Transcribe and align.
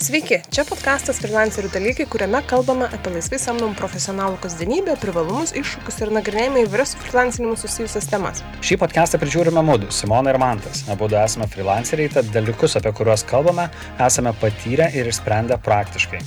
Sveiki, 0.00 0.38
čia 0.48 0.62
podkastas 0.64 1.18
Freelancerių 1.20 1.68
dalykai, 1.74 2.06
kuriame 2.08 2.38
kalbame 2.48 2.86
apie 2.88 3.10
laisvai 3.12 3.36
samdomų 3.42 3.76
profesionalų 3.76 4.38
kasdienybę, 4.40 4.94
privalumus, 5.02 5.52
iššūkius 5.60 6.00
ir 6.00 6.14
nagrinėjame 6.16 6.64
įvairias 6.64 6.94
su 6.94 7.02
freelancinimu 7.02 7.52
susijusias 7.60 8.08
temas. 8.08 8.40
Šį 8.64 8.80
podcastą 8.80 9.20
prižiūrime 9.20 9.60
mūdu, 9.60 9.92
Simona 9.92 10.32
ir 10.32 10.40
Mantas. 10.40 10.86
Abu 10.88 11.12
esame 11.12 11.52
freelanceriai, 11.52 12.14
tad 12.16 12.32
dalykus, 12.32 12.80
apie 12.80 12.96
kuriuos 12.96 13.28
kalbame, 13.28 13.68
esame 14.00 14.32
patyrę 14.40 14.88
ir 14.96 15.12
išsprendę 15.12 15.60
praktiškai. 15.68 16.24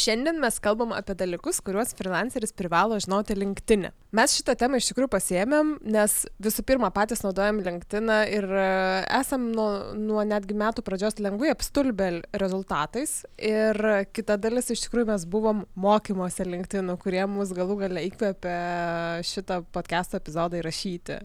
Šiandien 0.00 0.38
mes 0.40 0.56
kalbam 0.62 0.94
apie 0.96 1.12
dalykus, 1.18 1.58
kuriuos 1.64 1.90
freelanceris 1.98 2.54
privalo 2.56 2.96
žinoti 3.02 3.34
LinkedIn. 3.36 3.88
E. 3.90 3.92
Mes 4.16 4.32
šitą 4.38 4.54
temą 4.58 4.78
iš 4.80 4.88
tikrųjų 4.88 5.10
pasiemėm, 5.12 5.74
nes 5.92 6.14
visų 6.42 6.64
pirma 6.66 6.88
patys 6.94 7.20
naudojam 7.22 7.60
LinkedIn 7.62 8.08
ir 8.32 8.46
e, 8.48 8.64
esam 9.18 9.50
nuo, 9.52 9.68
nuo 9.98 10.24
netgi 10.26 10.56
metų 10.56 10.82
pradžios 10.86 11.20
lengvai 11.20 11.52
apstulbę 11.52 12.08
rezultatais. 12.40 13.20
Ir 13.36 13.76
kita 14.16 14.38
dalis 14.40 14.72
iš 14.72 14.86
tikrųjų 14.86 15.10
mes 15.12 15.26
buvom 15.30 15.64
mokymuose 15.76 16.48
LinkedIn, 16.48 16.94
kurie 17.02 17.26
mus 17.28 17.52
galų 17.56 17.82
gale 17.84 18.06
įkvėpė 18.08 18.56
šitą 19.26 19.60
podcast'o 19.74 20.22
epizodą 20.22 20.62
įrašyti. 20.62 21.20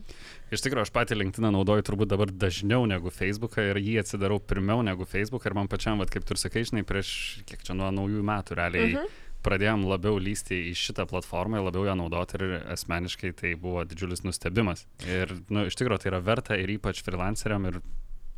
Iš 0.54 0.62
tikrųjų, 0.62 0.86
aš 0.86 0.94
patį 0.94 1.18
LinkedIn 1.18 1.50
naudoju 1.56 1.86
turbūt 1.88 2.12
dabar 2.12 2.30
dažniau 2.30 2.86
negu 2.90 3.10
Facebooką 3.14 3.64
ir 3.72 3.80
jį 3.82 3.96
atsidarau 4.04 4.38
pirmiau 4.38 4.84
negu 4.86 5.08
Facebooką 5.10 5.50
ir 5.50 5.58
man 5.58 5.70
pačiam, 5.72 5.98
vat, 6.02 6.12
kaip 6.14 6.28
tu 6.28 6.36
ir 6.36 6.42
sakai, 6.42 6.66
žinai, 6.70 6.86
prieš 6.86 7.12
kiek 7.50 7.66
čia 7.66 7.74
nuo 7.78 7.90
naujųjų 7.96 8.26
metų 8.30 8.60
realiai. 8.62 8.90
Uh 8.94 9.00
mhm. 9.00 9.06
-huh 9.06 9.22
pradėjom 9.46 9.84
labiau 9.86 10.18
lysti 10.18 10.58
į 10.72 10.74
šitą 10.80 11.06
platformą, 11.06 11.62
labiau 11.62 11.86
ją 11.86 11.94
naudoti 12.00 12.40
ir 12.40 12.56
asmeniškai 12.74 13.30
tai 13.38 13.54
buvo 13.62 13.84
didžiulis 13.86 14.24
nustebimas. 14.26 14.88
Ir, 15.06 15.36
nu, 15.54 15.68
iš 15.70 15.78
tikrųjų, 15.78 16.02
tai 16.02 16.10
yra 16.10 16.22
verta 16.26 16.58
ir 16.58 16.72
ypač 16.78 17.04
freelanceriam 17.06 17.68
ir 17.70 17.82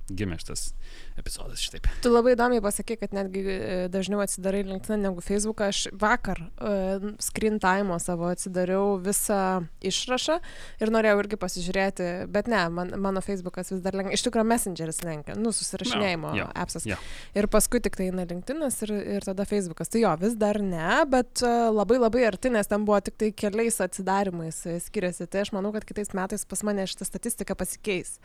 gimė 0.08 0.40
šitas 0.42 0.74
epizodas 1.18 1.62
šitaip. 1.64 1.88
Tu 2.04 2.12
labai 2.12 2.36
įdomiai 2.36 2.62
pasakė, 2.64 2.98
kad 3.02 3.14
netgi 3.16 3.44
e, 3.44 3.60
dažniau 3.92 4.22
atsidarai 4.24 4.64
LinkedIn 4.68 5.04
negu 5.08 5.24
Facebook. 5.24 5.64
Aš 5.68 5.88
vakar 5.98 6.40
uh, 6.44 7.08
screen 7.24 7.58
time 7.64 7.98
savo 8.04 8.30
atsidariau 8.30 8.98
visą 9.04 9.66
išrašą 9.86 10.38
ir 10.84 10.92
norėjau 10.94 11.22
irgi 11.24 11.40
pasižiūrėti, 11.42 12.10
bet 12.34 12.50
ne, 12.52 12.62
man, 12.74 12.94
mano 13.02 13.24
Facebookas 13.26 13.74
vis 13.74 13.82
dar 13.84 13.98
lenkia. 13.98 14.16
Iš 14.18 14.28
tikrųjų, 14.28 14.48
Messengeris 14.52 15.02
lenkia, 15.06 15.36
nu, 15.40 15.54
susirašinėjimo 15.56 16.32
no, 16.32 16.38
yeah, 16.38 16.52
appsas. 16.58 16.86
Yeah. 16.88 17.02
Ir 17.38 17.50
paskui 17.52 17.82
tik 17.84 17.98
tai 18.00 18.10
eina 18.12 18.28
LinkedInas 18.30 18.80
ir, 18.86 18.94
ir 19.18 19.28
tada 19.28 19.48
Facebookas. 19.50 19.92
Tai 19.94 20.04
jo, 20.04 20.14
vis 20.22 20.38
dar 20.40 20.62
ne, 20.64 21.02
bet 21.10 21.44
uh, 21.46 21.68
labai 21.74 22.00
labai 22.02 22.28
arti, 22.30 22.52
nes 22.54 22.70
ten 22.70 22.86
buvo 22.88 23.00
tik 23.04 23.18
tai 23.20 23.32
keliais 23.36 23.82
atsidarimais 23.84 24.62
skiriasi. 24.88 25.30
Tai 25.32 25.44
aš 25.46 25.54
manau, 25.56 25.74
kad 25.76 25.88
kitais 25.88 26.14
metais 26.18 26.46
pas 26.48 26.64
mane 26.68 26.86
šitą 26.90 27.08
statistiką 27.08 27.58
pasikeis. 27.58 28.18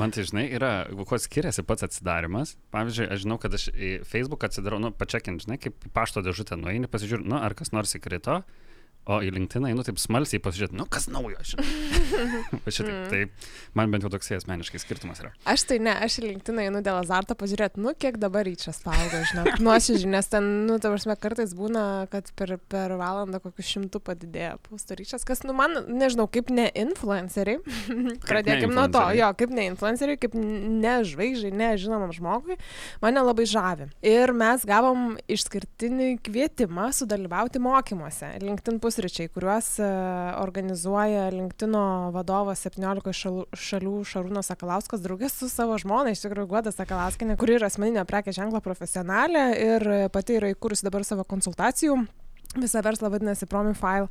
Man 0.00 0.14
tai 0.14 0.26
žinai, 0.28 0.46
yra, 0.56 0.72
kuo 1.06 1.18
skiriasi 1.20 1.64
pats 1.66 1.86
atsidarimas. 1.86 2.39
Pavyzdžiui, 2.74 3.08
aš 3.12 3.24
žinau, 3.24 3.38
kad 3.42 3.54
aš 3.56 3.68
į 3.72 3.90
Facebook 4.08 4.46
atsidarau, 4.46 4.80
nu, 4.82 4.92
pačiakint, 4.94 5.44
žinai, 5.46 5.58
kaip 5.62 5.76
pašto 5.96 6.22
dėžutę 6.26 6.58
nueini, 6.60 6.90
pasižiūrėjau, 6.90 7.30
nu, 7.32 7.38
ar 7.40 7.56
kas 7.58 7.72
nors 7.76 7.96
įkrito. 7.98 8.40
O 9.08 9.16
į 9.24 9.30
LinkedIn, 9.32 9.64
nu 9.72 9.84
taip 9.84 9.96
smalsiai 9.98 10.42
pasižiūrėti, 10.44 10.76
nu 10.76 10.84
kas 10.84 11.06
naujo, 11.10 11.40
žinai. 11.40 11.64
šitaip, 12.74 12.90
mm. 12.92 13.06
tai 13.08 13.72
man 13.78 13.90
bent 13.90 14.04
jau 14.04 14.10
toksai 14.12 14.36
asmeniškai 14.36 14.80
skirtumas 14.82 15.22
yra. 15.22 15.30
Aš 15.48 15.64
tai 15.70 15.78
ne, 15.82 15.94
aš 16.04 16.18
į 16.20 16.26
LinkedIn 16.26 16.60
einu 16.66 16.82
dėl 16.84 17.00
azarto 17.00 17.34
pažiūrėti, 17.38 17.80
nu 17.80 17.94
kiek 17.96 18.18
dabar 18.20 18.44
ryčias 18.46 18.82
paaugo, 18.84 19.22
žinai. 19.30 19.56
Nuoširdžiai, 19.64 20.10
nes 20.12 20.28
ten, 20.30 20.50
nu, 20.68 20.76
ta 20.82 20.92
prasme, 20.92 21.16
kartais 21.20 21.54
būna, 21.56 21.84
kad 22.12 22.28
per, 22.36 22.54
per 22.70 22.94
valandą 23.00 23.40
kokius 23.42 23.70
šimtų 23.72 24.02
padidėja 24.04 24.52
pūsto 24.68 24.98
ryčias, 24.98 25.24
kas, 25.26 25.42
nu, 25.48 25.56
man, 25.56 25.80
nežinau, 25.88 26.28
kaip 26.30 26.52
ne 26.52 26.68
influenceriai. 26.84 27.62
Pradėkim 28.28 28.76
nuo 28.76 28.84
to, 28.92 29.06
jo, 29.16 29.32
kaip 29.40 29.56
ne 29.56 29.66
influenceriai, 29.72 30.20
kaip 30.20 30.36
ne 30.36 30.94
žvaigždžiai, 31.08 31.56
ne 31.56 31.72
žinomam 31.80 32.12
žmogui, 32.14 32.60
mane 33.00 33.24
labai 33.24 33.48
žavi. 33.48 33.88
Ir 34.06 34.36
mes 34.36 34.68
gavom 34.68 35.16
išskirtinį 35.30 36.12
kvietimą 36.26 36.90
sudalyvauti 37.00 37.64
mokymuose. 37.64 38.34
LinkedIn 38.44 38.80
pusryčiai, 38.90 39.30
kuriuos 39.30 39.68
e, 39.78 39.88
organizuoja 40.42 41.28
LinkedIn 41.30 41.76
vadovas 42.14 42.64
17 42.66 43.14
šalių, 43.14 43.44
šalių 43.54 43.94
Šarūnas 44.10 44.50
Sakalauskas 44.50 45.04
draugės 45.04 45.38
su 45.38 45.50
savo 45.52 45.78
žmona, 45.78 46.10
iš 46.10 46.24
tikrųjų 46.24 46.50
Guoda 46.50 46.74
Sakalauskinė, 46.74 47.38
kuri 47.38 47.60
yra 47.60 47.70
asmeninio 47.70 48.02
prekė 48.08 48.34
ženklo 48.34 48.62
profesionalė 48.64 49.44
ir 49.54 49.86
pati 50.10 50.40
yra 50.40 50.50
įkūrusi 50.56 50.88
dabar 50.88 51.06
savo 51.06 51.26
konsultacijų 51.28 52.00
Visą 52.58 52.80
verslą 52.82 53.12
vadinasi 53.12 53.46
Promifile. 53.46 54.08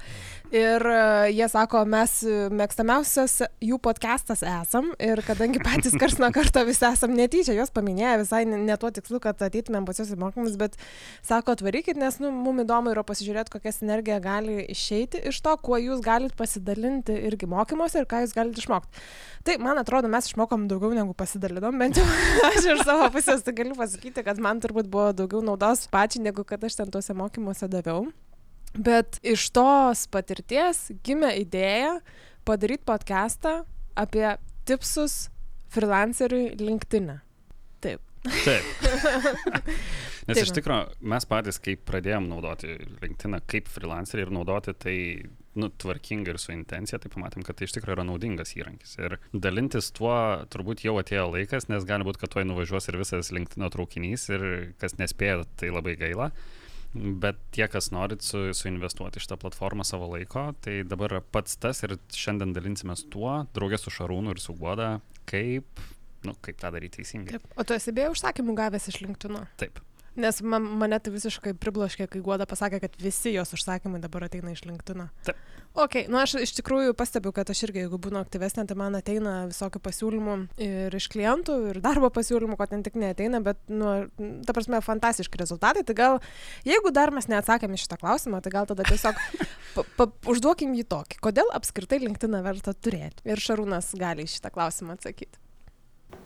Ir 0.56 0.86
uh, 0.88 1.26
jie 1.28 1.44
sako, 1.52 1.82
mes 1.92 2.14
mėgstamiausias 2.56 3.42
jų 3.60 3.76
podcastas 3.84 4.46
esam. 4.48 4.94
Ir 4.96 5.20
kadangi 5.28 5.60
patys 5.60 5.98
kars 6.00 6.16
nuo 6.22 6.30
karto 6.32 6.64
visi 6.64 6.86
esam 6.88 7.12
netyčia, 7.18 7.52
juos 7.58 7.74
paminėję 7.76 8.14
visai 8.22 8.46
ne, 8.48 8.62
ne 8.64 8.78
tuo 8.80 8.94
tikslu, 8.96 9.20
kad 9.20 9.44
ateitumėm 9.44 9.84
pas 9.84 10.00
juos 10.00 10.14
į 10.16 10.20
mokymus, 10.22 10.56
bet 10.62 10.78
sako, 11.20 11.58
atvarykit, 11.58 12.00
nes 12.00 12.22
nu, 12.24 12.32
mums 12.32 12.64
įdomu 12.64 12.94
yra 12.94 13.04
pasižiūrėti, 13.04 13.52
kokia 13.58 13.76
sinergija 13.76 14.22
gali 14.24 14.62
išeiti 14.72 15.26
iš 15.34 15.42
to, 15.44 15.58
kuo 15.60 15.76
jūs 15.76 16.00
galite 16.06 16.40
pasidalinti 16.40 17.20
irgi 17.28 17.52
mokymuose 17.52 18.00
ir 18.00 18.08
ką 18.08 18.24
jūs 18.24 18.38
galite 18.40 18.64
išmokti. 18.64 19.04
Tai, 19.44 19.60
man 19.68 19.84
atrodo, 19.84 20.08
mes 20.08 20.32
išmokom 20.32 20.70
daugiau 20.72 20.96
negu 20.96 21.12
pasidalinom, 21.12 21.76
bent 21.76 22.00
jau 22.00 22.08
aš 22.54 22.72
iš 22.72 22.88
savo 22.88 23.12
pusės 23.12 23.44
tai 23.44 23.58
galiu 23.60 23.76
pasakyti, 23.76 24.24
kad 24.24 24.40
man 24.40 24.64
turbūt 24.64 24.88
buvo 24.88 25.12
daugiau 25.12 25.44
naudos 25.44 25.90
pačiai, 25.92 26.24
negu 26.32 26.48
kad 26.48 26.64
aš 26.64 26.80
ten 26.80 26.96
tuose 26.96 27.20
mokymuose 27.20 27.68
daviau. 27.68 28.08
Bet 28.78 29.20
iš 29.26 29.48
tos 29.56 30.06
patirties 30.12 30.90
gimė 31.06 31.34
idėja 31.42 31.98
padaryti 32.48 32.86
podcastą 32.88 33.64
apie 34.00 34.28
tipsus 34.70 35.28
freelanceriui 35.74 36.54
LinkedIn. 36.60 37.10
E. 37.16 37.20
Taip. 37.82 38.02
Taip. 38.44 38.64
Nes 40.30 40.38
Taip. 40.38 40.44
iš 40.44 40.54
tikrųjų 40.58 41.10
mes 41.10 41.26
patys, 41.30 41.58
kai 41.64 41.74
pradėjom 41.80 42.28
naudoti 42.30 42.76
LinkedIn 43.02 43.40
kaip 43.50 43.70
freelanceriai 43.72 44.28
ir 44.28 44.34
naudoti 44.36 44.76
tai 44.78 44.98
nu, 45.60 45.70
tvarkingai 45.82 46.36
ir 46.36 46.40
su 46.42 46.54
intencija, 46.54 47.00
tai 47.02 47.12
pamatėm, 47.12 47.44
kad 47.46 47.58
tai 47.58 47.68
iš 47.68 47.74
tikrųjų 47.76 47.98
yra 47.98 48.06
naudingas 48.08 48.54
įrankis. 48.58 48.96
Ir 49.02 49.18
dalintis 49.34 49.90
tuo 49.96 50.14
turbūt 50.54 50.84
jau 50.86 50.96
atėjo 51.02 51.26
laikas, 51.34 51.68
nes 51.72 51.88
gali 51.90 52.06
būti, 52.08 52.22
kad 52.22 52.36
tuoj 52.36 52.46
nuvažiuos 52.50 52.90
ir 52.92 53.00
visas 53.02 53.32
LinkedIn 53.36 53.68
traukinys 53.74 54.28
ir 54.32 54.46
kas 54.82 55.00
nespėjo, 55.02 55.48
tai 55.60 55.74
labai 55.74 55.98
gaila. 56.00 56.30
Bet 56.94 57.38
tie, 57.54 57.68
kas 57.70 57.92
norit 57.94 58.26
su, 58.26 58.48
suinvestuoti 58.58 59.22
šitą 59.22 59.38
platformą 59.38 59.86
savo 59.86 60.08
laiko, 60.10 60.48
tai 60.66 60.80
dabar 60.90 61.14
yra 61.14 61.22
pats 61.22 61.60
tas 61.62 61.84
ir 61.86 61.94
šiandien 62.16 62.56
dalinsimės 62.56 63.06
tuo, 63.14 63.44
draugės 63.54 63.86
su 63.86 63.94
Šarūnu 63.94 64.34
ir 64.34 64.42
su 64.42 64.56
Guoda, 64.58 64.96
kaip, 65.30 65.84
nu, 66.26 66.34
kaip 66.42 66.58
tą 66.58 66.74
daryti 66.74 67.04
teisingai. 67.04 67.38
Taip. 67.38 67.46
O 67.54 67.66
tu 67.68 67.78
esi 67.78 67.94
beje 67.94 68.10
užsakymų 68.16 68.58
gavęs 68.58 68.90
iš 68.90 69.04
LinkedIn? 69.04 69.38
Taip. 69.62 69.78
Nes 70.20 70.42
man, 70.42 70.66
mane 70.82 70.98
tai 70.98 71.14
visiškai 71.14 71.54
pribloškė, 71.62 72.10
kai 72.10 72.24
Guoda 72.26 72.50
pasakė, 72.50 72.82
kad 72.88 72.98
visi 73.00 73.36
jos 73.36 73.54
užsakymai 73.56 74.02
dabar 74.02 74.26
ateina 74.26 74.56
iš 74.56 74.66
LinkedIn. 74.66 75.06
Taip. 75.30 75.46
Ok, 75.78 75.96
nu 76.10 76.18
aš 76.18 76.34
iš 76.42 76.56
tikrųjų 76.58 76.96
pastebiu, 76.98 77.30
kad 77.36 77.50
aš 77.54 77.62
irgi, 77.68 77.84
jeigu 77.84 78.00
būnu 78.02 78.18
aktyvesnė, 78.20 78.66
tai 78.68 78.76
man 78.80 78.98
ateina 78.98 79.44
visokių 79.52 79.82
pasiūlymų 79.86 80.38
ir 80.66 80.96
iš 80.98 81.06
klientų, 81.14 81.58
ir 81.70 81.80
darbo 81.84 82.10
pasiūlymų, 82.14 82.58
ko 82.58 82.66
ten 82.72 82.82
tik 82.86 82.98
neateina, 83.00 83.42
bet, 83.46 83.62
nu, 83.70 83.92
ta 84.48 84.56
prasme, 84.58 84.82
fantastiški 84.84 85.40
rezultatai. 85.40 85.86
Tai 85.86 85.96
gal, 85.98 86.18
jeigu 86.68 86.94
dar 86.96 87.14
mes 87.14 87.30
neatsakėme 87.30 87.78
šitą 87.80 88.00
klausimą, 88.02 88.42
tai 88.42 88.54
gal 88.56 88.70
tada 88.70 88.88
tiesiog 88.90 89.22
pa, 89.76 89.86
pa, 90.00 90.10
užduokim 90.34 90.74
jį 90.80 90.88
tokį. 90.90 91.22
Kodėl 91.30 91.54
apskritai 91.54 92.02
LinkedIn 92.02 92.42
verta 92.46 92.74
turėti? 92.74 93.22
Ir 93.30 93.44
Šarūnas 93.44 93.94
gali 94.00 94.26
šitą 94.30 94.52
klausimą 94.56 94.98
atsakyti. 94.98 95.38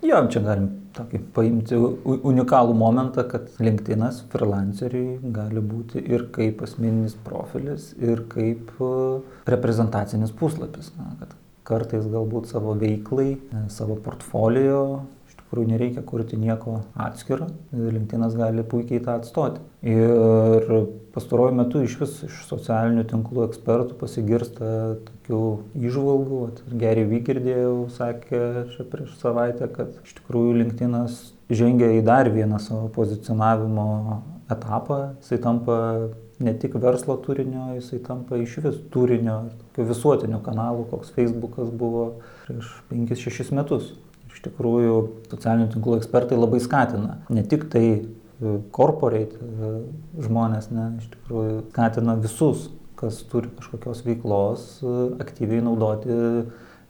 Jo, 0.03 0.19
čia 0.27 0.41
galim 0.43 0.67
tokį 0.93 1.19
paimti 1.33 1.77
unikalų 1.77 2.73
momentą, 2.77 3.23
kad 3.29 3.47
LinkedInas 3.63 4.19
freelanceriui 4.33 5.31
gali 5.35 5.63
būti 5.63 6.03
ir 6.03 6.27
kaip 6.35 6.61
asmeninis 6.65 7.15
profilis, 7.25 7.91
ir 8.01 8.25
kaip 8.31 8.73
e, 8.83 8.91
reprezentacinis 9.49 10.33
puslapis. 10.37 10.91
Na, 10.99 11.13
kad 11.21 11.33
kartais 11.67 12.05
galbūt 12.11 12.51
savo 12.51 12.75
veiklai, 12.79 13.31
e, 13.39 13.63
savo 13.73 13.97
portfolio 14.05 14.83
kurių 15.53 15.67
nereikia 15.69 16.01
kurti 16.01 16.37
nieko 16.41 16.79
atskiro, 16.97 17.45
LinkedInas 17.69 18.33
gali 18.33 18.63
puikiai 18.65 19.03
tą 19.05 19.19
atstoti. 19.19 19.61
Ir 19.85 20.71
pastaruoju 21.13 21.53
metu 21.59 21.83
iš 21.85 21.99
vis 21.99 22.15
iš 22.25 22.39
socialinių 22.49 23.03
tinklų 23.11 23.45
ekspertų 23.45 23.99
pasigirsta 23.99 24.69
tokių 25.05 25.41
įžvalgų. 25.77 26.39
Geri 26.81 27.05
Vygirdėjau 27.11 27.75
sakė 27.93 28.41
čia 28.73 28.87
prieš 28.89 29.13
savaitę, 29.21 29.69
kad 29.75 29.93
iš 30.01 30.15
tikrųjų 30.23 30.55
LinkedInas 30.63 31.19
žengia 31.53 31.91
į 31.99 32.01
dar 32.07 32.31
vieną 32.33 32.57
savo 32.63 32.89
pozicionavimo 32.95 33.87
etapą. 34.49 35.03
Jisai 35.21 35.37
tampa 35.43 35.77
ne 36.41 36.55
tik 36.57 36.79
verslo 36.81 37.19
turinio, 37.21 37.67
jisai 37.77 38.01
tampa 38.07 38.41
iš 38.41 38.57
vis 38.65 38.81
turinio, 38.95 39.43
visuotinio 39.77 40.41
kanalų, 40.41 40.87
koks 40.95 41.13
Facebookas 41.13 41.69
buvo 41.69 42.07
prieš 42.47 42.73
5-6 42.89 43.53
metus 43.53 43.93
iš 44.33 44.43
tikrųjų 44.47 44.97
socialinių 45.31 45.69
tinklų 45.73 45.99
ekspertai 46.01 46.39
labai 46.39 46.61
skatina 46.63 47.19
ne 47.33 47.45
tik 47.47 47.67
tai 47.73 47.85
e, 47.93 48.03
corporate 48.75 49.37
e, 49.37 49.73
žmonės, 50.25 50.71
ne, 50.73 50.89
iš 51.01 51.11
tikrųjų 51.15 51.59
skatina 51.71 52.17
visus, 52.21 52.67
kas 52.99 53.21
turi 53.29 53.51
kažkokios 53.57 54.03
veiklos, 54.07 54.67
e, 54.81 54.97
aktyviai 55.23 55.63
naudoti 55.65 56.17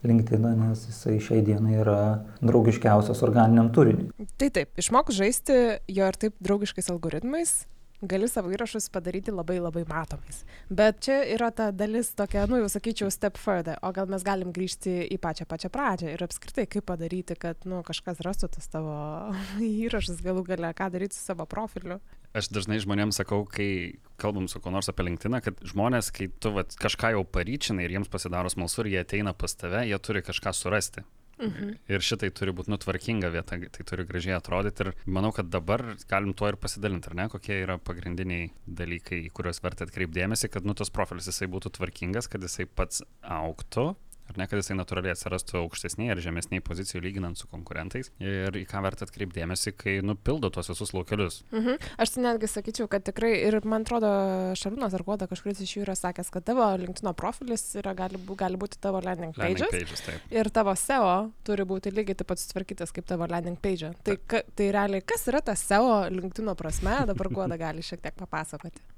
LinkedIn, 0.04 0.48
nes 0.60 0.82
jisai 0.90 1.20
šiai 1.24 1.44
dienai 1.48 1.78
yra 1.80 2.00
draugiškiausias 2.44 3.24
organiniam 3.24 3.70
turiniui. 3.76 4.12
Tai 4.40 4.50
taip, 4.52 4.74
išmok 4.80 5.14
žaisti 5.16 5.60
jo 5.88 6.10
ir 6.10 6.20
taip 6.20 6.36
draugiškais 6.44 6.92
algoritmais, 6.92 7.62
gali 8.04 8.28
savo 8.28 8.52
įrašus 8.54 8.90
padaryti 8.94 9.34
labai 9.34 9.60
labai 9.62 9.84
matomais. 9.90 10.44
Bet 10.70 11.02
čia 11.06 11.22
yra 11.36 11.50
ta 11.56 11.70
dalis 11.72 12.12
tokia, 12.18 12.46
nu 12.52 12.60
jau 12.62 12.70
sakyčiau, 12.72 13.12
step 13.14 13.40
further, 13.40 13.80
o 13.82 13.92
gal 13.96 14.10
mes 14.12 14.26
galim 14.26 14.52
grįžti 14.56 15.08
į 15.14 15.20
pačią 15.24 15.48
pačią 15.50 15.72
pradžią 15.74 16.12
ir 16.14 16.26
apskritai 16.26 16.68
kaip 16.70 16.88
padaryti, 16.90 17.38
kad 17.40 17.64
nu, 17.70 17.82
kažkas 17.86 18.22
rastų 18.26 18.52
tas 18.58 18.70
tavo 18.72 18.98
įrašus 19.64 20.22
galų 20.26 20.46
gale, 20.52 20.74
ką 20.76 20.92
daryti 20.94 21.18
su 21.18 21.24
savo 21.24 21.48
profiliu. 21.50 22.02
Aš 22.34 22.50
dažnai 22.50 22.80
žmonėms 22.82 23.20
sakau, 23.22 23.44
kai 23.46 24.00
kalbam 24.18 24.48
su 24.50 24.58
kuo 24.62 24.72
nors 24.74 24.90
apie 24.90 25.06
LinkedIn, 25.06 25.38
kad 25.46 25.60
žmonės, 25.70 26.10
kai 26.16 26.32
tu 26.42 26.50
vat, 26.56 26.74
kažką 26.82 27.14
jau 27.14 27.26
paryčinai 27.30 27.86
ir 27.86 27.94
jiems 27.94 28.10
pasidaro 28.10 28.50
smalsu 28.50 28.82
ir 28.84 28.96
jie 28.96 29.04
ateina 29.04 29.36
pas 29.38 29.54
tave, 29.54 29.84
jie 29.86 30.00
turi 30.02 30.24
kažką 30.26 30.56
surasti. 30.58 31.06
Mhm. 31.42 31.74
Ir 31.90 32.04
šitai 32.06 32.30
turi 32.36 32.54
būti 32.56 32.72
nutvarkinga 32.72 33.32
vieta, 33.34 33.58
tai 33.58 33.86
turi 33.90 34.06
gražiai 34.06 34.36
atrodyti. 34.38 34.86
Ir 34.86 35.10
manau, 35.10 35.34
kad 35.36 35.50
dabar 35.50 35.82
galim 36.10 36.34
tuo 36.38 36.52
ir 36.52 36.60
pasidalinti, 36.62 37.10
ar 37.10 37.18
ne, 37.18 37.28
kokie 37.32 37.58
yra 37.64 37.80
pagrindiniai 37.82 38.52
dalykai, 38.68 39.24
į 39.28 39.34
kuriuos 39.34 39.64
verta 39.66 39.88
atkreipdėmėsi, 39.88 40.52
kad 40.54 40.68
nu 40.68 40.78
tas 40.78 40.94
profilis 40.94 41.30
jisai 41.32 41.50
būtų 41.52 41.74
tvarkingas, 41.80 42.30
kad 42.30 42.46
jisai 42.46 42.68
pats 42.70 43.02
auktų 43.24 43.94
ar 44.30 44.40
ne, 44.40 44.48
kad 44.48 44.60
jisai 44.60 44.78
natūraliai 44.80 45.14
atsirastų 45.14 45.60
aukštesnėje 45.64 46.16
ar 46.16 46.22
žemesnėje 46.24 46.64
pozicijoje 46.66 47.04
lyginant 47.04 47.40
su 47.40 47.50
konkurentais 47.52 48.10
ir 48.24 48.56
į 48.56 48.64
ką 48.70 48.84
verta 48.86 49.08
atkreipdėmėsi, 49.08 49.74
kai 49.78 49.98
nupildo 50.06 50.52
tuos 50.54 50.72
visus 50.72 50.94
laukelius. 50.96 51.42
Mhm. 51.52 51.82
Aš 52.02 52.16
tai 52.16 52.24
netgi 52.28 52.50
sakyčiau, 52.52 52.88
kad 52.92 53.06
tikrai 53.08 53.34
ir 53.48 53.60
man 53.68 53.86
atrodo, 53.88 54.12
Šarūnas 54.60 54.96
ar 54.96 55.04
Guoda 55.06 55.28
kažkuris 55.32 55.64
iš 55.66 55.76
jų 55.78 55.86
yra 55.88 55.98
sakęs, 56.00 56.32
kad 56.34 56.48
tavo 56.48 56.66
LinkedIn 56.80 57.12
profilis 57.20 57.66
yra, 57.80 57.96
gali, 57.98 58.20
gali 58.40 58.60
būti 58.60 58.80
tavo 58.84 59.02
landing 59.04 59.36
pages. 59.36 59.66
Landing 59.66 59.88
pages 59.88 60.06
taip. 60.08 60.32
ir 60.32 60.52
tavo 60.54 60.76
SEO 60.80 61.14
turi 61.48 61.68
būti 61.68 61.94
lygiai 61.94 62.18
taip 62.20 62.32
pat 62.32 62.42
sutvarkytas 62.42 62.96
kaip 62.96 63.08
tavo 63.10 63.28
landing 63.30 63.60
page. 63.60 63.92
Tai, 64.08 64.18
ka, 64.28 64.44
tai 64.56 64.72
realiai, 64.76 65.04
kas 65.06 65.28
yra 65.32 65.44
tas 65.46 65.64
SEO 65.68 66.04
LinkedIn 66.14 66.56
prasme, 66.60 66.98
dabar 67.10 67.32
Guoda 67.34 67.60
gali 67.60 67.86
šiek 67.86 68.04
tiek 68.04 68.16
papasakoti. 68.20 68.93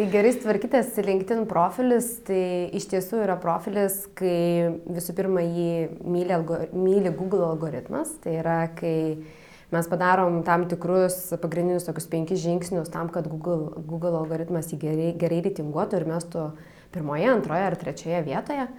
Tai 0.00 0.06
gerai 0.08 0.30
tvarkytas 0.32 0.94
LinkedIn 1.04 1.42
profilis, 1.44 2.06
tai 2.24 2.70
iš 2.72 2.86
tiesų 2.88 3.18
yra 3.20 3.34
profilis, 3.36 3.98
kai 4.16 4.70
visų 4.88 5.12
pirma 5.18 5.42
jį 5.44 5.74
myli, 6.08 6.32
algo, 6.32 6.56
myli 6.72 7.12
Google 7.18 7.44
algoritmas, 7.50 8.14
tai 8.24 8.38
yra 8.38 8.54
kai 8.78 8.94
mes 9.68 9.90
padarom 9.92 10.38
tam 10.46 10.64
tikrus 10.70 11.18
pagrindinius 11.42 11.84
tokius 11.84 12.08
penkis 12.08 12.40
žingsnius 12.40 12.88
tam, 12.94 13.10
kad 13.12 13.28
Google, 13.28 13.74
Google 13.90 14.14
algoritmas 14.22 14.72
jį 14.72 14.80
gerai, 14.86 15.10
gerai 15.20 15.42
reitinguotų 15.44 16.00
ir 16.00 16.08
mestų 16.14 16.46
pirmoje, 16.96 17.28
antroje 17.34 17.68
ar 17.68 17.76
trečioje 17.84 18.24
vietoje. 18.30 18.70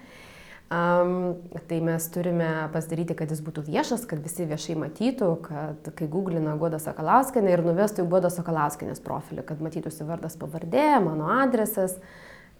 Um, 0.71 1.35
tai 1.67 1.81
mes 1.83 2.05
turime 2.07 2.47
pasidaryti, 2.71 3.15
kad 3.19 3.27
jis 3.27 3.41
būtų 3.43 3.65
viešas, 3.65 4.05
kad 4.07 4.21
visi 4.23 4.45
viešai 4.47 4.77
matytų, 4.79 5.31
kad 5.43 5.89
kai 5.97 6.05
googlina 6.07 6.53
Goda 6.55 6.77
Sakalauskinė 6.79 7.51
ir 7.51 7.63
nuvestų 7.65 8.05
į 8.05 8.11
Goda 8.13 8.29
Sakalauskinės 8.31 9.03
profilį, 9.03 9.43
kad 9.49 9.59
matytųsi 9.59 10.07
vardas 10.07 10.37
pavardė, 10.39 10.85
mano 11.03 11.27
adresas, 11.41 11.97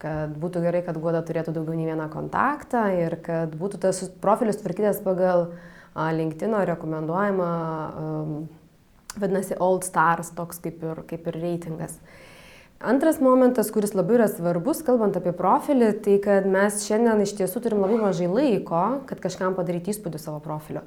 kad 0.03 0.33
būtų 0.43 0.65
gerai, 0.65 0.81
kad 0.83 0.99
Goda 0.99 1.21
turėtų 1.23 1.53
daugiau 1.55 1.77
nei 1.79 1.87
vieną 1.87 2.09
kontaktą 2.11 2.83
ir 2.97 3.15
kad 3.23 3.55
būtų 3.55 3.79
tas 3.85 4.03
profilis 4.19 4.59
tvarkytas 4.59 4.99
pagal 5.05 5.53
LinkedIn 5.95 6.57
rekomenduojamą, 6.67 7.53
um, 8.01 8.35
vadinasi, 9.15 9.55
Old 9.63 9.87
Stars, 9.87 10.33
toks 10.35 10.59
kaip 10.59 10.83
ir, 10.83 11.05
kaip 11.07 11.31
ir 11.31 11.39
reitingas. 11.45 11.95
Uh, 11.95 12.27
Antras 12.81 13.19
momentas, 13.21 13.69
kuris 13.69 13.91
labai 13.93 14.15
yra 14.17 14.25
svarbus, 14.25 14.79
kalbant 14.81 15.13
apie 15.19 15.35
profilį, 15.37 15.91
tai 16.01 16.15
kad 16.23 16.47
mes 16.49 16.79
šiandien 16.87 17.19
iš 17.21 17.35
tiesų 17.37 17.61
turim 17.61 17.83
labai 17.83 17.99
mažai 18.01 18.25
laiko, 18.25 18.81
kad 19.05 19.21
kažkam 19.21 19.53
padaryti 19.53 19.93
įspūdį 19.93 20.21
savo 20.21 20.39
profilio. 20.41 20.81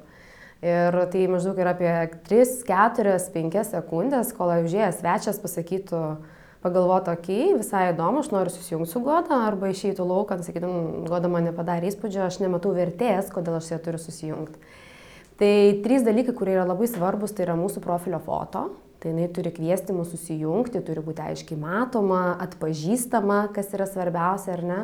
Ir 0.65 0.97
tai 1.13 1.21
maždaug 1.31 1.61
yra 1.61 1.71
apie 1.71 1.93
3, 2.27 2.65
4, 2.67 3.15
5 3.31 3.63
sekundės, 3.69 4.33
kol 4.35 4.51
užėjęs 4.65 4.99
svečias 4.99 5.39
pasakytų, 5.39 6.01
pagalvotų, 6.65 7.15
okei, 7.15 7.41
okay, 7.53 7.59
visai 7.61 7.85
įdomu, 7.93 8.25
aš 8.25 8.31
noriu 8.33 8.51
susijungti 8.51 8.91
su 8.91 8.99
Goda, 9.05 9.45
arba 9.47 9.71
išeitų 9.71 10.07
lauką, 10.09 10.41
sakytum, 10.43 11.05
Goda 11.07 11.31
man 11.31 11.47
nepadarė 11.47 11.93
įspūdžio, 11.93 12.25
aš 12.27 12.41
nematau 12.43 12.75
vertės, 12.75 13.31
kodėl 13.31 13.61
aš 13.61 13.71
ją 13.71 13.79
turiu 13.85 14.01
susijungti. 14.03 14.59
Tai 15.39 15.53
trys 15.85 16.03
dalykai, 16.03 16.35
kurie 16.35 16.57
yra 16.57 16.67
labai 16.67 16.91
svarbus, 16.91 17.35
tai 17.35 17.47
yra 17.47 17.55
mūsų 17.59 17.83
profilio 17.83 18.19
foto, 18.25 18.71
Tai 19.05 19.11
jinai 19.13 19.27
turi 19.29 19.51
kviesti 19.53 19.93
mus 19.93 20.07
susijungti, 20.09 20.79
turi 20.81 21.01
būti 21.05 21.21
aiškiai 21.21 21.59
matoma, 21.61 22.39
atpažįstama, 22.41 23.51
kas 23.53 23.67
yra 23.77 23.85
svarbiausia 23.85 24.55
ar 24.55 24.63
ne. 24.65 24.77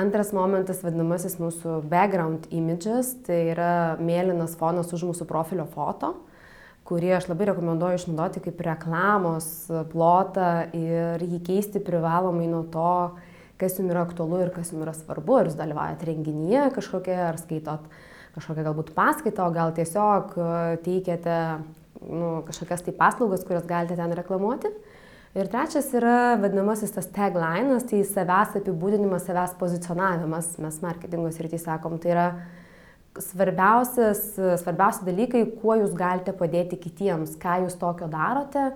Antras 0.00 0.30
momentas 0.32 0.80
vadinamasis 0.80 1.36
mūsų 1.36 1.74
background 1.92 2.46
images, 2.56 3.10
tai 3.26 3.42
yra 3.50 3.74
mėlynas 4.00 4.54
fonas 4.56 4.88
už 4.96 5.04
mūsų 5.10 5.28
profilio 5.28 5.68
foto, 5.74 6.14
kurį 6.88 7.12
aš 7.18 7.28
labai 7.34 7.50
rekomenduoju 7.50 8.00
išnaudoti 8.00 8.46
kaip 8.48 8.64
reklamos 8.64 9.52
plotą 9.92 10.48
ir 10.80 11.28
jį 11.28 11.44
keisti 11.44 11.84
privalomai 11.84 12.48
nuo 12.48 12.64
to, 12.72 12.96
kas 13.60 13.76
jums 13.76 13.92
yra 13.92 14.08
aktualu 14.08 14.40
ir 14.46 14.56
kas 14.56 14.72
jums 14.72 14.88
yra 14.88 14.96
svarbu, 14.96 15.42
ar 15.42 15.52
jūs 15.52 15.60
dalyvaujate 15.60 16.14
renginyje 16.14 16.66
kažkokie, 16.80 17.20
ar 17.28 17.44
skaitot 17.44 17.92
kažkokią 18.40 18.70
galbūt 18.72 18.96
paskaitą, 18.96 19.44
o 19.44 19.52
gal 19.60 19.76
tiesiog 19.76 20.32
teikiate 20.88 21.40
nu, 22.02 22.42
kažkokias 22.48 22.84
tai 22.84 22.94
paslaugas, 22.96 23.44
kurias 23.46 23.66
galite 23.68 23.96
ten 23.98 24.12
reklamuoti. 24.16 24.70
Ir 25.34 25.48
trečias 25.50 25.88
yra 25.98 26.36
vadinamasis 26.38 26.92
tas 26.94 27.08
taglinas, 27.10 27.82
tai 27.90 28.04
savęs 28.06 28.54
apibūdinimas, 28.60 29.24
savęs 29.26 29.56
pozicionavimas, 29.58 30.52
mes 30.62 30.76
marketingo 30.84 31.32
srityje 31.34 31.64
sakom, 31.64 31.98
tai 31.98 32.12
yra 32.14 32.26
svarbiausi 33.18 35.06
dalykai, 35.06 35.42
kuo 35.58 35.74
jūs 35.80 35.94
galite 35.98 36.34
padėti 36.38 36.78
kitiems, 36.78 37.34
ką 37.42 37.64
jūs 37.64 37.74
tokio 37.80 38.06
darote, 38.10 38.68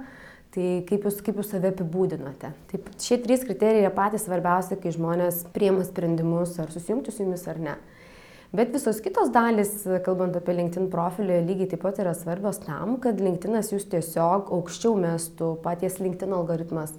tai 0.54 0.66
kaip 0.88 1.06
jūs, 1.06 1.20
kaip 1.22 1.38
jūs 1.38 1.50
save 1.52 1.70
apibūdinote. 1.70 2.50
Taip, 2.72 2.90
šie 3.02 3.20
trys 3.22 3.46
kriterijai 3.46 3.84
yra 3.84 3.94
patys 3.94 4.26
svarbiausi, 4.26 4.78
kai 4.82 4.94
žmonės 4.94 5.44
priema 5.54 5.86
sprendimus, 5.86 6.58
ar 6.58 6.74
susijungti 6.74 7.14
su 7.14 7.22
jumis 7.22 7.46
ar 7.50 7.62
ne. 7.62 7.78
Bet 8.48 8.70
visos 8.72 8.96
kitos 9.04 9.28
dalys, 9.28 9.82
kalbant 10.06 10.32
apie 10.38 10.54
LinkedIn 10.56 10.86
profilį, 10.88 11.42
lygiai 11.44 11.68
taip 11.68 11.82
pat 11.82 11.98
yra 12.00 12.14
svarbios 12.16 12.62
tam, 12.62 12.94
kad 13.02 13.20
LinkedInas 13.20 13.74
jūs 13.74 13.84
tiesiog 13.92 14.48
aukščiau 14.56 14.94
mestų, 14.96 15.50
paties 15.64 15.98
LinkedIn 16.00 16.32
algoritmas 16.32 16.94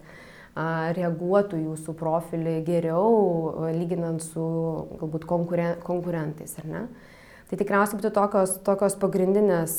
reaguotų 0.93 1.63
jūsų 1.63 1.95
profilį 1.97 2.53
geriau, 2.67 3.65
lyginant 3.73 4.21
su 4.21 4.45
galbūt 5.01 5.25
konkuren 5.29 5.81
konkurentais, 5.85 6.53
ar 6.61 6.69
ne? 6.69 6.83
Tai 7.49 7.57
tikriausiai 7.57 7.97
būtų 7.97 8.13
tokios, 8.13 8.55
tokios 8.65 8.99
pagrindinės, 9.01 9.75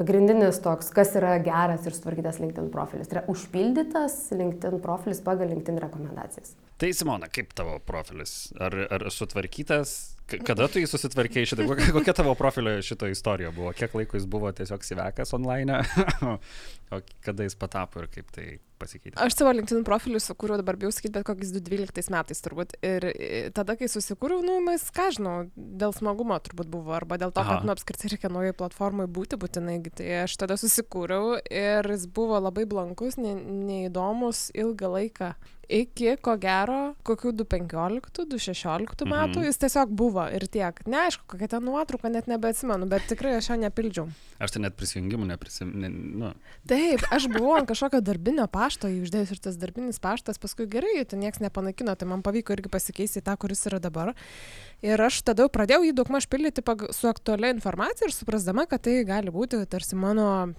pagrindinis 0.00 0.58
toks, 0.64 0.90
kas 0.94 1.14
yra 1.14 1.36
geras 1.46 1.86
ir 1.86 1.94
sutvarkytas 1.94 2.42
LinkedIn 2.42 2.72
profilis. 2.74 3.06
Tai 3.06 3.20
yra 3.20 3.26
užpildytas 3.30 4.18
LinkedIn 4.34 4.82
profilis 4.82 5.22
pagal 5.22 5.52
LinkedIn 5.54 5.78
rekomendacijas. 5.84 6.56
Tai 6.78 6.90
Simona, 6.94 7.28
kaip 7.30 7.54
tavo 7.54 7.78
profilis? 7.86 8.48
Ar, 8.62 8.74
ar 8.90 9.06
sutvarkytas? 9.14 10.14
Kada 10.24 10.66
tu 10.72 10.80
jį 10.80 10.88
susitvarkėjai 10.88 11.48
šitą? 11.50 11.64
Kokia 11.92 12.14
tavo 12.16 12.32
profilio 12.38 12.78
šito 12.82 13.06
istorija 13.12 13.50
buvo? 13.52 13.74
Kiek 13.76 13.92
laiko 13.94 14.16
jis 14.16 14.24
buvo 14.30 14.48
tiesiog 14.56 14.86
sivekas 14.86 15.34
online? 15.36 15.82
o 16.94 17.00
kada 17.24 17.44
jis 17.44 17.54
patapo 17.60 18.00
ir 18.00 18.08
kaip 18.10 18.32
tai 18.32 18.46
pasikeitė? 18.80 19.18
Aš 19.20 19.36
savo 19.36 19.52
LinkedIn 19.52 19.84
profilį 19.86 20.22
sukūriau 20.24 20.58
dabar 20.58 20.78
bijau 20.80 20.90
sakyti, 20.96 21.12
bet 21.18 21.26
kokiais 21.28 21.52
2012 21.52 22.14
metais 22.16 22.40
turbūt. 22.46 22.72
Ir 22.88 23.06
tada, 23.54 23.76
kai 23.78 23.90
susikūriau, 23.92 24.40
nu, 24.46 24.58
mes 24.64 24.88
ką 24.96 25.10
žinau, 25.18 25.36
dėl 25.54 25.92
smagumo 25.94 26.40
turbūt 26.48 26.72
buvo, 26.72 26.96
arba 26.96 27.20
dėl 27.20 27.34
to, 27.34 27.44
Aha. 27.44 27.58
kad, 27.60 27.68
nu, 27.68 27.76
apskritai 27.76 28.14
reikia 28.14 28.32
naujai 28.32 28.56
platformai 28.56 29.06
būti 29.06 29.38
būtinai. 29.44 29.76
Tai 29.94 30.08
aš 30.24 30.38
tada 30.40 30.56
susikūriau 30.58 31.36
ir 31.44 31.92
jis 31.94 32.08
buvo 32.08 32.40
labai 32.40 32.64
blankus, 32.70 33.20
ne, 33.20 33.36
neįdomus 33.68 34.48
ilgą 34.56 34.96
laiką 34.96 35.34
iki, 35.68 36.16
ko 36.20 36.36
gero, 36.40 36.63
kokių 37.06 37.32
215, 37.40 38.26
216 38.30 39.06
metų 39.08 39.40
mhm. 39.40 39.46
jis 39.48 39.60
tiesiog 39.62 39.92
buvo 39.94 40.24
ir 40.32 40.46
tiek. 40.50 40.80
Neaišku, 40.90 41.26
kokia 41.34 41.48
ta 41.52 41.60
nuotrauka, 41.64 42.10
net 42.12 42.28
nebeatsimenu, 42.30 42.88
bet 42.90 43.06
tikrai 43.10 43.36
aš 43.38 43.52
jo 43.52 43.58
nepildžiau. 43.64 44.06
Aš 44.42 44.56
tai 44.56 44.64
net 44.64 44.76
prisijungimų 44.78 45.28
neprisimenu. 45.32 45.90
Nu. 46.24 46.32
Taip, 46.70 47.04
aš 47.14 47.28
buvau 47.32 47.54
ant 47.58 47.70
kažkokio 47.70 48.02
darbinio 48.04 48.46
pašto, 48.50 48.90
jį 48.90 49.04
uždėjus 49.06 49.34
ir 49.34 49.42
tas 49.48 49.58
darbinis 49.60 50.00
paštas, 50.02 50.40
paskui 50.42 50.66
gerai, 50.70 50.96
ten 51.08 51.22
niekas 51.22 51.42
nepanaikino, 51.44 51.94
tai 51.98 52.08
man 52.10 52.24
pavyko 52.26 52.56
irgi 52.56 52.72
pasikeisti 52.72 53.24
tą, 53.24 53.36
kuris 53.40 53.64
yra 53.70 53.80
dabar. 53.82 54.14
Ir 54.84 55.00
aš 55.00 55.20
tada 55.24 55.46
pradėjau 55.48 55.84
jį 55.86 55.92
daugmaž 55.96 56.26
pildyti 56.30 56.62
su 56.92 57.08
aktualia 57.08 57.52
informacija 57.54 58.08
ir 58.08 58.14
suprasdama, 58.14 58.66
kad 58.68 58.82
tai 58.84 58.98
gali 59.06 59.32
būti 59.32 59.60
tarsi 59.70 59.96
mano 59.96 60.54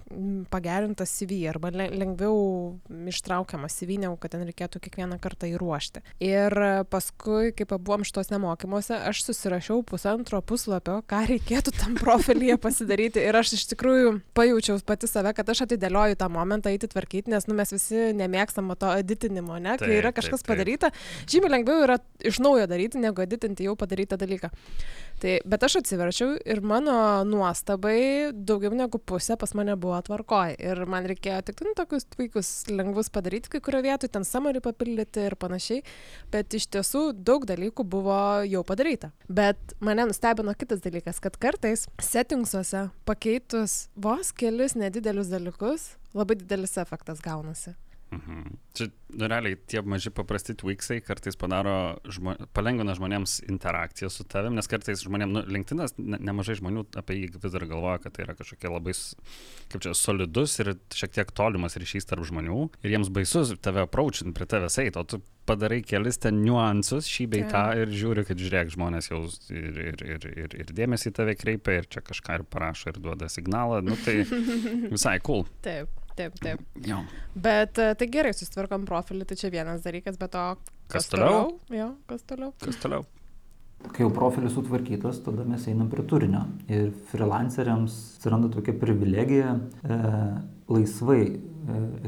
pagerintas 0.54 1.12
CV 1.18 1.44
arba 1.50 1.72
lengviau 1.74 2.80
ištraukiamas 3.12 3.76
CV, 3.76 4.00
negu 4.02 4.18
kad 4.22 4.34
ten 4.36 4.46
reikėtų 4.48 4.82
kiekvieną 4.86 5.20
kartą 5.22 5.50
įruošti. 5.52 6.02
Ir 6.24 6.56
paskui, 6.90 7.52
kai 7.58 7.68
pabuvom 7.70 8.06
šitos 8.08 8.32
nemokymuose, 8.34 8.98
aš 9.10 9.26
susirašiau 9.28 9.84
pusantro 9.88 10.42
puslapio, 10.46 11.02
ką 11.10 11.22
reikėtų 11.34 11.76
tam 11.78 11.98
profilyje 12.04 12.58
pasidaryti. 12.62 13.24
Ir 13.26 13.38
aš 13.42 13.56
iš 13.60 13.68
tikrųjų 13.74 14.18
pajaučiau 14.38 14.80
pati 14.86 15.10
save, 15.12 15.36
kad 15.38 15.50
aš 15.54 15.66
atidėlioju 15.68 16.20
tą 16.22 16.30
momentą 16.34 16.74
eiti 16.74 16.90
tvarkyti, 16.92 17.34
nes 17.34 17.50
nu, 17.50 17.58
mes 17.58 17.74
visi 17.76 18.10
nemėgstam 18.18 18.74
to 18.80 18.92
editinimo, 19.00 19.60
ne? 19.62 19.78
Kai 19.80 19.88
taip, 19.88 20.00
yra 20.02 20.12
kažkas 20.16 20.42
taip, 20.42 20.48
taip. 20.48 20.52
padaryta, 20.54 20.92
žymiai 21.32 21.54
lengviau 21.58 21.86
yra 21.86 22.00
iš 22.26 22.42
naujo 22.44 22.66
daryti, 22.70 23.00
negu 23.02 23.24
editinti 23.24 23.68
jau 23.68 23.76
padarytą 23.80 24.05
dalyką. 24.14 24.52
Tai, 25.22 25.38
bet 25.48 25.64
aš 25.64 25.78
atsiverčiau 25.80 26.34
ir 26.44 26.60
mano 26.66 26.94
nuostabai 27.28 28.34
daugiau 28.36 28.76
negu 28.76 29.00
pusė 29.00 29.38
pas 29.40 29.54
mane 29.56 29.78
buvo 29.80 29.98
tvarkoj. 30.04 30.58
Ir 30.60 30.82
man 30.92 31.08
reikėjo 31.08 31.40
tik 31.48 31.64
nu, 31.64 31.72
tokius 31.78 32.08
puikus 32.12 32.50
lengvus 32.68 33.10
padaryti 33.16 33.54
kai 33.54 33.62
kurio 33.64 33.80
vietoj, 33.86 34.12
ten 34.12 34.28
samarį 34.28 34.62
papildyti 34.66 35.24
ir 35.30 35.38
panašiai. 35.40 35.86
Bet 36.34 36.58
iš 36.60 36.68
tiesų 36.76 37.06
daug 37.16 37.48
dalykų 37.48 37.88
buvo 37.88 38.20
jau 38.50 38.66
padaryta. 38.68 39.14
Bet 39.32 39.78
mane 39.80 40.10
nustebino 40.12 40.54
kitas 40.60 40.84
dalykas, 40.84 41.24
kad 41.24 41.40
kartais 41.40 41.88
settingsuose 42.04 42.90
pakeitus 43.08 43.86
vos 43.96 44.36
kelis 44.36 44.76
nedidelius 44.76 45.32
dalykus, 45.32 45.94
labai 46.16 46.38
didelis 46.44 46.76
efektas 46.82 47.24
gaunasi. 47.24 47.78
Mhm. 48.16 48.56
Čia, 48.76 48.88
nu, 49.16 49.28
realiai, 49.28 49.58
tie 49.68 49.82
maži 49.84 50.12
paprasti 50.16 50.56
tweaksai 50.60 51.02
kartais 51.04 51.38
padaro, 51.40 51.98
žmo, 52.12 52.36
palengvina 52.56 52.96
žmonėms 52.96 53.38
interakciją 53.48 54.10
su 54.12 54.26
tavim, 54.30 54.56
nes 54.56 54.70
kartais 54.72 55.04
žmonėms, 55.04 55.36
nu, 55.36 55.44
LinkedInas, 55.52 55.96
ne, 56.00 56.20
nemažai 56.30 56.58
žmonių 56.60 56.86
apie 57.00 57.18
jį 57.20 57.32
vis 57.36 57.56
dar 57.56 57.68
galvoja, 57.68 58.00
kad 58.04 58.16
tai 58.16 58.26
yra 58.28 58.36
kažkokia 58.38 58.72
labai, 58.72 58.96
kaip 59.72 59.84
čia, 59.84 59.96
solidus 59.98 60.58
ir 60.64 60.76
šiek 60.96 61.16
tiek 61.18 61.34
tolimas 61.36 61.76
ryšys 61.80 62.08
tarp 62.10 62.28
žmonių 62.28 62.60
ir 62.84 62.96
jiems 62.96 63.12
baisus 63.16 63.52
tave 63.64 63.84
approachint, 63.84 64.36
prie 64.38 64.48
tavęs 64.52 64.80
eiti, 64.84 65.00
o 65.00 65.08
tu 65.08 65.22
padarai 65.46 65.82
kelis 65.86 66.20
ten 66.24 66.40
niuansus, 66.44 67.10
šį 67.12 67.28
bei 67.32 67.44
tą 67.52 67.66
ir 67.80 67.92
žiūri, 67.94 68.26
kad 68.28 68.40
žiūrėk, 68.42 68.72
žmonės 68.76 69.12
jau 69.12 69.22
ir, 69.54 69.82
ir, 69.92 70.08
ir, 70.16 70.32
ir, 70.46 70.56
ir 70.64 70.74
dėmesį 70.80 71.12
į 71.12 71.18
tave 71.20 71.36
kreipia 71.40 71.82
ir 71.82 71.92
čia 71.92 72.04
kažką 72.06 72.40
ir 72.40 72.48
parašo 72.50 72.92
ir 72.92 73.04
duoda 73.04 73.30
signalą, 73.32 73.84
nu 73.86 74.00
tai 74.06 74.24
visai 74.96 75.20
cool. 75.26 75.46
Taip. 75.66 76.05
Taip, 76.16 76.38
taip. 76.40 76.62
Jo. 76.88 77.02
Bet 77.36 77.80
e, 77.82 77.90
tai 78.00 78.08
gerai, 78.12 78.32
susitvarkom 78.36 78.86
profilį, 78.88 79.28
tai 79.28 79.36
čia 79.40 79.52
vienas 79.52 79.84
dalykas, 79.84 80.16
bet 80.22 80.38
o 80.40 80.46
kas, 80.88 80.96
kas 80.96 81.12
toliau? 81.12 81.50
Jo, 81.74 81.92
kas 82.08 82.24
toliau? 82.30 82.54
Kas 82.64 82.80
toliau? 82.80 83.04
Kai 83.86 84.06
jau 84.06 84.12
profilis 84.16 84.56
sutvarkytas, 84.56 85.20
tada 85.26 85.44
mes 85.46 85.68
einam 85.70 85.90
prie 85.92 86.06
turinio. 86.08 86.46
Ir 86.72 86.94
freelanceriams 87.12 87.98
atsiranda 88.16 88.50
tokia 88.54 88.78
privilegija 88.80 89.58
e, 89.58 90.00
laisvai 90.72 91.20
e, 91.28 91.36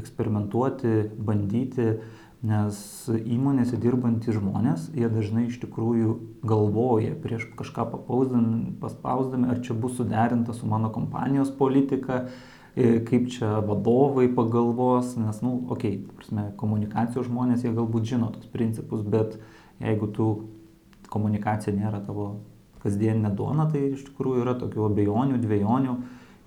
eksperimentuoti, 0.00 0.94
bandyti, 1.28 1.92
nes 2.48 2.80
įmonėse 3.18 3.76
dirbantys 3.82 4.38
žmonės, 4.38 4.88
jie 4.94 5.08
dažnai 5.10 5.48
iš 5.48 5.58
tikrųjų 5.64 6.14
galvoja 6.46 7.16
prieš 7.18 7.48
kažką 7.58 7.88
paspausdami, 8.80 9.50
ar 9.50 9.60
čia 9.60 9.74
bus 9.74 9.98
suderinta 9.98 10.54
su 10.54 10.68
mano 10.70 10.92
kompanijos 10.94 11.50
politika 11.50 12.28
kaip 13.08 13.30
čia 13.32 13.58
vadovai 13.64 14.28
pagalvos, 14.34 15.16
nes, 15.18 15.40
na, 15.42 15.48
nu, 15.48 15.64
okei, 15.72 15.96
okay, 15.98 16.18
prasme, 16.18 16.44
komunikacijos 16.60 17.26
žmonės, 17.26 17.64
jie 17.64 17.72
galbūt 17.74 18.06
žino 18.12 18.30
tos 18.34 18.46
principus, 18.52 19.02
bet 19.02 19.38
jeigu 19.82 20.10
tu 20.14 20.28
komunikacija 21.10 21.74
nėra 21.74 22.02
tavo 22.04 22.36
kasdieninė 22.82 23.32
duona, 23.34 23.66
tai 23.72 23.92
iš 23.94 24.06
tikrųjų 24.10 24.44
yra 24.44 24.54
tokių 24.60 24.86
abejonių, 24.88 25.40
dviejonių 25.42 25.96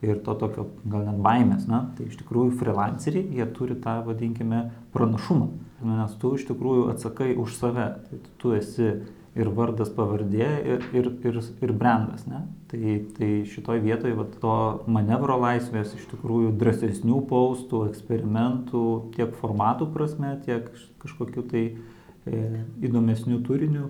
ir 0.06 0.22
to 0.26 0.36
tokio 0.40 0.68
gal 0.90 1.06
net 1.06 1.20
baimės. 1.22 1.68
Na? 1.70 1.84
Tai 1.98 2.08
iš 2.08 2.20
tikrųjų 2.22 2.56
freelanceriai, 2.62 3.28
jie 3.38 3.48
turi 3.56 3.78
tą, 3.82 4.00
vadinkime, 4.06 4.64
pranašumą. 4.96 5.50
Nes 5.86 6.14
tu 6.22 6.36
iš 6.38 6.46
tikrųjų 6.50 6.88
atsakai 6.94 7.34
už 7.42 7.58
save. 7.58 7.88
Tai 8.08 8.22
tu 8.42 8.54
esi 8.58 8.94
ir 9.38 9.48
vardas 9.56 9.92
pavardė 9.96 10.48
ir, 10.68 10.86
ir, 10.98 11.08
ir, 11.28 11.38
ir 11.64 11.74
brandas. 11.76 12.26
Ne? 12.28 12.44
Tai, 12.72 12.96
tai 13.16 13.30
šitoj 13.48 13.80
vietoje 13.84 14.16
va, 14.18 14.26
to 14.44 14.56
manevro 14.92 15.38
laisvės, 15.40 15.96
iš 15.98 16.10
tikrųjų 16.12 16.52
drąsesnių 16.60 17.22
paustų, 17.30 17.86
eksperimentų, 17.92 18.86
tiek 19.16 19.36
formatų 19.40 19.92
prasme, 19.96 20.36
tiek 20.46 20.68
kažkokiu 21.04 21.46
tai 21.52 21.64
e, 21.72 22.42
įdomesnių 22.84 23.40
turinių 23.48 23.88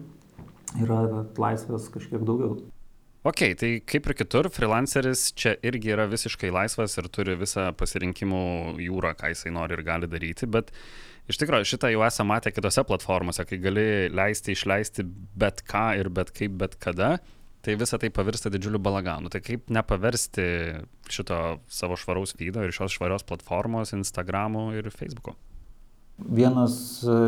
yra 0.86 1.02
laisvės 1.42 1.90
kažkiek 1.94 2.22
daugiau. 2.28 2.62
Ok, 3.28 3.44
tai 3.58 3.76
kaip 3.86 4.08
ir 4.10 4.18
kitur, 4.18 4.48
freelanceris 4.50 5.28
čia 5.38 5.54
irgi 5.66 5.92
yra 5.94 6.08
visiškai 6.10 6.50
laisvas 6.54 6.98
ir 6.98 7.10
turi 7.14 7.36
visą 7.38 7.68
pasirinkimų 7.78 8.46
jūrą, 8.82 9.14
ką 9.20 9.30
jisai 9.34 9.54
nori 9.54 9.78
ir 9.78 9.84
gali 9.86 10.10
daryti, 10.10 10.50
bet 10.50 10.72
uh, 10.74 11.11
Iš 11.30 11.38
tikrųjų, 11.38 11.68
šitą 11.70 11.92
jau 11.94 12.02
esame 12.08 12.34
matę 12.34 12.52
kitose 12.54 12.84
platformose, 12.88 13.46
kai 13.48 13.60
gali 13.62 13.86
leisti, 14.12 14.56
išleisti 14.56 15.06
bet 15.38 15.62
ką 15.68 15.92
ir 16.00 16.10
bet 16.14 16.34
kaip, 16.36 16.58
bet 16.64 16.80
kada, 16.82 17.20
tai 17.62 17.78
visa 17.78 18.00
tai 18.02 18.10
pavirsta 18.14 18.50
didžiuliu 18.52 18.82
balaganu. 18.82 19.30
Tai 19.32 19.44
kaip 19.46 19.70
nepaversti 19.70 20.48
šito 21.12 21.38
savo 21.70 21.98
švaraus 22.00 22.34
vydo 22.40 22.66
ir 22.66 22.74
šios 22.76 22.98
švarios 22.98 23.26
platformos 23.28 23.94
Instagram'u 23.96 24.72
ir 24.80 24.90
Facebook'u? 24.90 25.38
Vienas, 26.22 26.74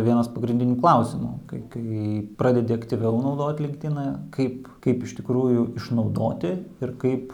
vienas 0.05 0.27
pagrindinių 0.29 0.75
klausimų, 0.81 1.29
kai, 1.49 1.61
kai 1.71 2.01
pradedi 2.37 2.75
aktyviau 2.75 3.15
naudoti 3.23 3.65
LinkedIn, 3.65 3.95
kaip, 4.35 4.67
kaip 4.83 5.05
iš 5.07 5.15
tikrųjų 5.17 5.63
išnaudoti 5.79 6.51
ir 6.83 6.91
kaip 7.01 7.33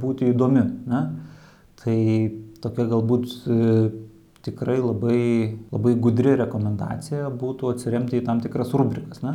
būti 0.00 0.30
įdomi. 0.32 0.62
Ne? 0.88 1.02
Tai 1.82 1.98
tokia 2.64 2.86
galbūt 2.94 3.34
tikrai 4.46 4.78
labai, 4.80 5.22
labai 5.72 5.94
gudri 6.00 6.36
rekomendacija 6.40 7.30
būtų 7.40 7.74
atsiremti 7.74 8.20
į 8.20 8.26
tam 8.26 8.40
tikras 8.44 8.72
rubrikas. 8.76 9.22
Ne? 9.24 9.34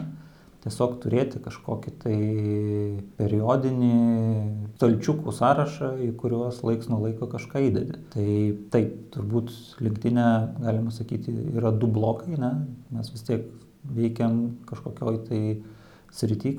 Tiesiog 0.66 0.96
turėti 1.04 1.38
kažkokį 1.46 1.92
tai 2.02 2.16
periodinį 3.20 3.98
stalčiukų 4.80 5.34
sąrašą, 5.38 5.92
į 6.08 6.10
kuriuos 6.18 6.64
laiks 6.66 6.90
nuo 6.90 7.04
laiko 7.04 7.30
kažką 7.30 7.62
įdedi. 7.68 8.00
Tai 8.16 8.30
taip, 8.74 8.96
turbūt 9.14 9.54
linktinė, 9.86 10.26
galima 10.64 10.94
sakyti, 10.96 11.36
yra 11.54 11.70
du 11.70 11.92
blokai, 11.92 12.34
ne? 12.42 12.52
mes 12.96 13.14
vis 13.14 13.28
tiek 13.28 13.46
veikiam 13.94 14.56
kažkokioj 14.66 15.22
tai 15.28 15.42
srity, 16.16 16.58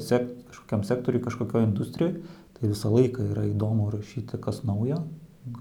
sek, 0.00 0.26
kažkokiam 0.50 0.82
sektoriui, 0.88 1.22
kažkokioj 1.22 1.68
industrijai, 1.68 2.16
tai 2.56 2.70
visą 2.72 2.90
laiką 2.90 3.30
yra 3.30 3.46
įdomu 3.50 3.90
rašyti, 3.92 4.40
kas 4.42 4.62
naujo, 4.66 5.04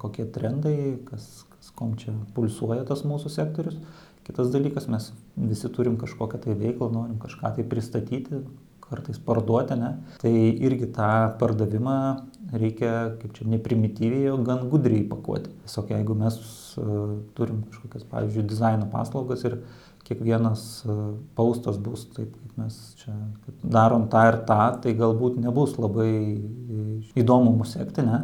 kokie 0.01 0.25
trendai, 0.25 0.97
kas, 1.05 1.45
kom 1.75 1.95
čia 1.99 2.13
pulsuoja 2.35 2.85
tas 2.87 3.05
mūsų 3.07 3.31
sektorius. 3.33 3.79
Kitas 4.25 4.49
dalykas, 4.53 4.87
mes 4.89 5.11
visi 5.37 5.69
turim 5.69 5.99
kažkokią 6.01 6.39
tai 6.41 6.55
veiklą, 6.57 6.89
norim 6.93 7.19
kažką 7.21 7.51
tai 7.57 7.65
pristatyti, 7.69 8.41
kartais 8.89 9.19
parduoti, 9.21 9.77
ne? 9.77 9.91
Tai 10.21 10.31
irgi 10.31 10.89
tą 10.93 11.09
pardavimą 11.39 11.97
reikia, 12.53 12.91
kaip 13.21 13.33
čia, 13.37 13.47
neprimityviai, 13.49 14.29
o 14.33 14.37
gan 14.45 14.67
gudriai 14.69 15.05
pakuoti. 15.09 15.53
Tiesiog 15.65 15.93
jeigu 15.95 16.17
mes 16.17 16.37
uh, 16.81 17.17
turim 17.37 17.63
kažkokias, 17.69 18.05
pavyzdžiui, 18.11 18.45
dizaino 18.49 18.89
paslaugas 18.93 19.45
ir 19.47 19.59
kiekvienas 20.05 20.63
uh, 20.85 21.03
paustas 21.37 21.77
bus 21.81 22.05
taip, 22.13 22.33
kaip 22.33 22.61
mes 22.61 22.79
čia 23.01 23.13
darom 23.61 24.07
tą 24.13 24.25
ir 24.29 24.39
tą, 24.49 24.61
tai 24.83 24.93
galbūt 24.97 25.41
nebus 25.41 25.77
labai 25.81 26.09
įdomu 27.17 27.57
mūsų 27.59 27.79
sekti, 27.79 28.05
ne? 28.05 28.21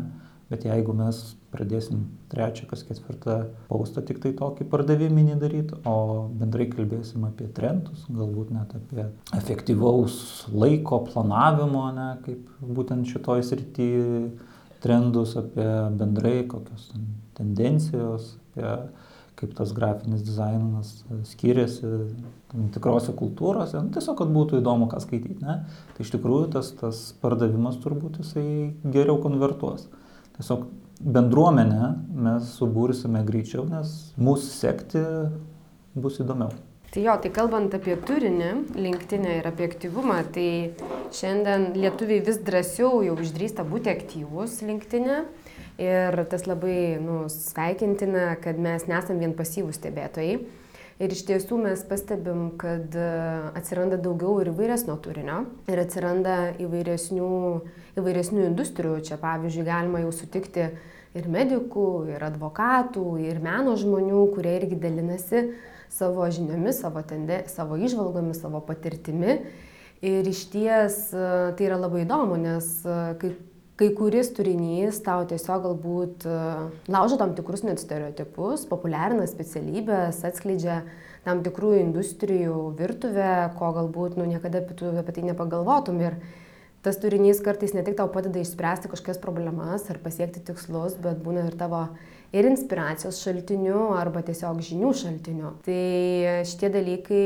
Bet 0.51 0.67
jeigu 0.67 0.93
mes 0.97 1.23
pradėsim 1.51 2.05
trečią, 2.31 2.67
kas 2.69 2.83
ketvirtą 2.87 3.37
paustą 3.69 4.03
tik 4.07 4.21
tai 4.23 4.31
tokį 4.37 4.67
pardaviminį 4.71 5.35
daryti, 5.41 5.77
o 5.87 6.29
bendrai 6.39 6.69
kalbėsim 6.71 7.25
apie 7.27 7.49
trendus, 7.55 8.05
galbūt 8.09 8.53
net 8.55 8.73
apie 8.77 9.07
efektyvaus 9.37 10.15
laiko 10.53 11.01
planavimo, 11.09 11.85
ne, 11.95 12.09
kaip 12.25 12.65
būtent 12.79 13.09
šitoj 13.11 13.45
srityje 13.51 14.31
trendus, 14.81 15.35
apie 15.39 15.69
bendrai 15.99 16.41
kokios 16.49 16.89
tendencijos, 17.37 18.35
apie 18.51 18.75
kaip 19.41 19.55
tas 19.57 19.71
grafinis 19.73 20.21
dizainas 20.21 20.89
skiriasi 21.25 21.87
tam 22.51 22.67
tikrose 22.75 23.13
kultūrose, 23.17 23.79
nu, 23.81 23.89
tiesiog, 23.95 24.19
kad 24.19 24.29
būtų 24.35 24.59
įdomu, 24.59 24.85
ką 24.91 24.99
skaityti. 25.01 25.39
Ne? 25.41 25.63
Tai 25.95 26.05
iš 26.05 26.11
tikrųjų 26.13 26.51
tas, 26.53 26.69
tas 26.77 26.99
pardavimas 27.23 27.79
turbūt 27.81 28.19
jisai 28.21 28.45
geriau 28.83 29.17
konvertuos 29.23 29.87
tiesiog 30.41 30.67
bendruomenę 31.03 31.93
mes 32.15 32.51
subursime 32.57 33.23
greičiau, 33.27 33.65
nes 33.69 34.11
mūsų 34.21 34.51
sekti 34.53 35.05
bus 35.95 36.19
įdomiau. 36.21 36.51
Tai 36.91 37.03
jo, 37.05 37.13
tai 37.23 37.29
kalbant 37.31 37.71
apie 37.71 37.93
turinį, 37.95 38.49
linktinę 38.75 39.37
ir 39.39 39.45
apie 39.47 39.69
aktyvumą, 39.69 40.17
tai 40.35 40.73
šiandien 41.15 41.69
lietuviai 41.77 42.19
vis 42.25 42.41
drąsiau 42.43 42.99
jau 43.05 43.15
išdrįsta 43.15 43.63
būti 43.67 43.93
aktyvus 43.93 44.57
linktinę. 44.67 45.21
Ir 45.81 46.17
tas 46.29 46.43
labai 46.45 46.99
nu, 47.01 47.23
sveikintina, 47.31 48.35
kad 48.43 48.59
mes 48.59 48.83
nesam 48.91 49.21
vien 49.23 49.31
pasyvūs 49.37 49.79
stebėtojai. 49.79 50.41
Ir 51.01 51.13
iš 51.15 51.23
tiesų 51.25 51.57
mes 51.63 51.81
pastebim, 51.89 52.51
kad 52.61 52.93
e, 52.93 53.05
atsiranda 53.57 53.97
daugiau 53.97 54.35
ir 54.43 54.51
įvairesnio 54.51 54.99
turinio 55.01 55.39
ir 55.71 55.81
atsiranda 55.81 56.51
įvairesnių, 56.61 57.29
įvairesnių 57.97 58.43
industrijų. 58.51 58.99
Čia 59.07 59.17
pavyzdžiui 59.21 59.65
galima 59.65 60.03
jau 60.03 60.11
sutikti 60.13 60.67
ir 61.17 61.29
medikų, 61.31 61.87
ir 62.13 62.21
advokatų, 62.27 63.05
ir 63.25 63.41
meno 63.41 63.73
žmonių, 63.81 64.27
kurie 64.35 64.53
irgi 64.59 64.77
dalinasi 64.83 65.47
savo 65.91 66.27
žiniomis, 66.29 66.83
savo, 66.83 67.01
tende, 67.07 67.41
savo 67.49 67.81
išvalgomis, 67.81 68.43
savo 68.43 68.61
patirtimi. 68.67 69.39
Ir 70.05 70.29
iš 70.29 70.45
ties 70.53 71.07
e, 71.17 71.25
tai 71.57 71.65
yra 71.65 71.81
labai 71.81 72.05
įdomu, 72.05 72.37
nes 72.45 72.69
e, 72.85 72.99
kai 73.21 73.33
kai 73.81 73.89
kuris 73.97 74.27
turinys 74.37 74.99
tau 75.01 75.23
tiesiog 75.25 75.63
galbūt 75.63 76.25
e, 76.29 76.33
laužo 76.93 77.15
tam 77.17 77.31
tikrus 77.33 77.63
net 77.65 77.81
stereotipus, 77.81 78.67
populiarina 78.69 79.25
specialybės, 79.25 80.19
atskleidžia 80.27 80.83
tam 81.25 81.41
tikrų 81.41 81.71
industrijų 81.79 82.59
virtuvę, 82.77 83.31
ko 83.57 83.71
galbūt 83.79 84.19
nu, 84.21 84.27
niekada 84.29 84.61
tu, 84.69 84.91
apie 85.01 85.15
tai 85.15 85.25
nepagalvotum. 85.31 85.97
Ir 86.05 86.19
tas 86.85 87.01
turinys 87.01 87.41
kartais 87.41 87.73
ne 87.73 87.81
tik 87.87 87.97
tau 87.97 88.05
padeda 88.13 88.43
išspręsti 88.43 88.91
kažkokias 88.91 89.21
problemas 89.23 89.89
ar 89.89 89.97
pasiekti 90.05 90.45
tikslus, 90.51 90.93
bet 91.01 91.17
būna 91.25 91.47
ir 91.49 91.57
tavo 91.57 91.87
ir 92.31 92.47
inspiracijos 92.47 93.19
šaltiniu 93.23 93.91
arba 93.97 94.23
tiesiog 94.25 94.61
žinių 94.63 94.93
šaltiniu. 95.01 95.51
Tai 95.65 95.81
šitie 96.47 96.71
dalykai, 96.73 97.25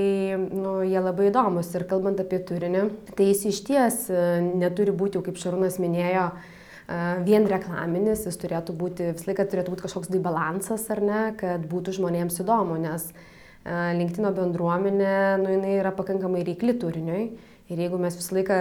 nu, 0.50 0.80
jie 0.88 1.02
labai 1.02 1.30
įdomus 1.30 1.72
ir 1.78 1.86
kalbant 1.90 2.22
apie 2.24 2.42
turinį, 2.48 2.88
tai 3.14 3.30
jis 3.30 3.46
iš 3.52 3.62
ties 3.68 4.02
e, 4.10 4.26
neturi 4.58 4.96
būti, 4.96 5.22
kaip 5.26 5.38
Šarūnas 5.42 5.78
minėjo, 5.84 6.26
e, 6.34 7.00
vien 7.28 7.46
reklaminis, 7.52 8.26
jis 8.26 8.42
turėtų 8.42 8.76
būti, 8.82 9.12
visą 9.14 9.30
laiką 9.30 9.48
turėtų 9.52 9.76
būti 9.76 9.88
kažkoks 9.88 10.12
tai 10.14 10.22
balansas 10.26 10.90
ar 10.94 11.04
ne, 11.06 11.24
kad 11.40 11.70
būtų 11.70 12.00
žmonėms 12.00 12.42
įdomu, 12.42 12.80
nes 12.82 13.12
e, 13.14 13.18
LinkedIn 14.02 14.32
bendruomenė, 14.42 15.18
nu, 15.44 15.54
jinai 15.54 15.78
yra 15.84 15.94
pakankamai 15.94 16.42
reikli 16.50 16.80
turiniui 16.82 17.28
Ir 17.66 17.80
jeigu 17.82 17.98
mes 17.98 18.14
visą 18.14 18.36
laiką 18.38 18.58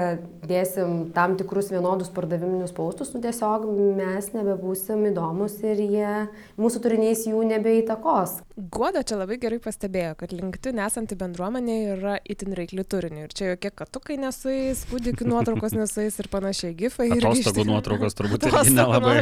dėsim 0.48 0.92
tam 1.12 1.34
tikrus 1.36 1.66
vienodus 1.68 2.08
pardaviminius 2.14 2.72
paustus, 2.72 3.10
nu 3.12 3.20
tiesiog 3.20 3.66
mes 3.98 4.30
nebebūsim 4.32 5.02
įdomus 5.10 5.58
ir 5.60 5.82
jie, 5.84 6.12
mūsų 6.56 6.80
turinys 6.86 7.26
jų 7.28 7.42
nebeįtakos. 7.50 8.38
Guoda 8.54 9.00
čia 9.02 9.16
labai 9.18 9.34
gerai 9.42 9.56
pastebėjo, 9.58 10.12
kad 10.20 10.30
LinkedIn 10.30 10.78
esanti 10.84 11.16
bendruomenė 11.18 11.74
yra 11.96 12.12
itin 12.30 12.52
reikli 12.54 12.84
turiniu. 12.86 13.24
Ir 13.26 13.32
čia 13.34 13.48
jokie 13.48 13.72
katukai 13.74 14.14
nesuais, 14.22 14.84
kūdikių 14.92 15.26
nuotraukos 15.26 15.72
nesuais 15.80 16.14
ir 16.22 16.28
panašiai, 16.30 16.70
gifai. 16.78 17.08
Atostogų 17.16 17.64
nuotraukos 17.66 18.14
turbūt 18.14 18.46
irgi 18.46 18.76
nelabai. 18.76 19.16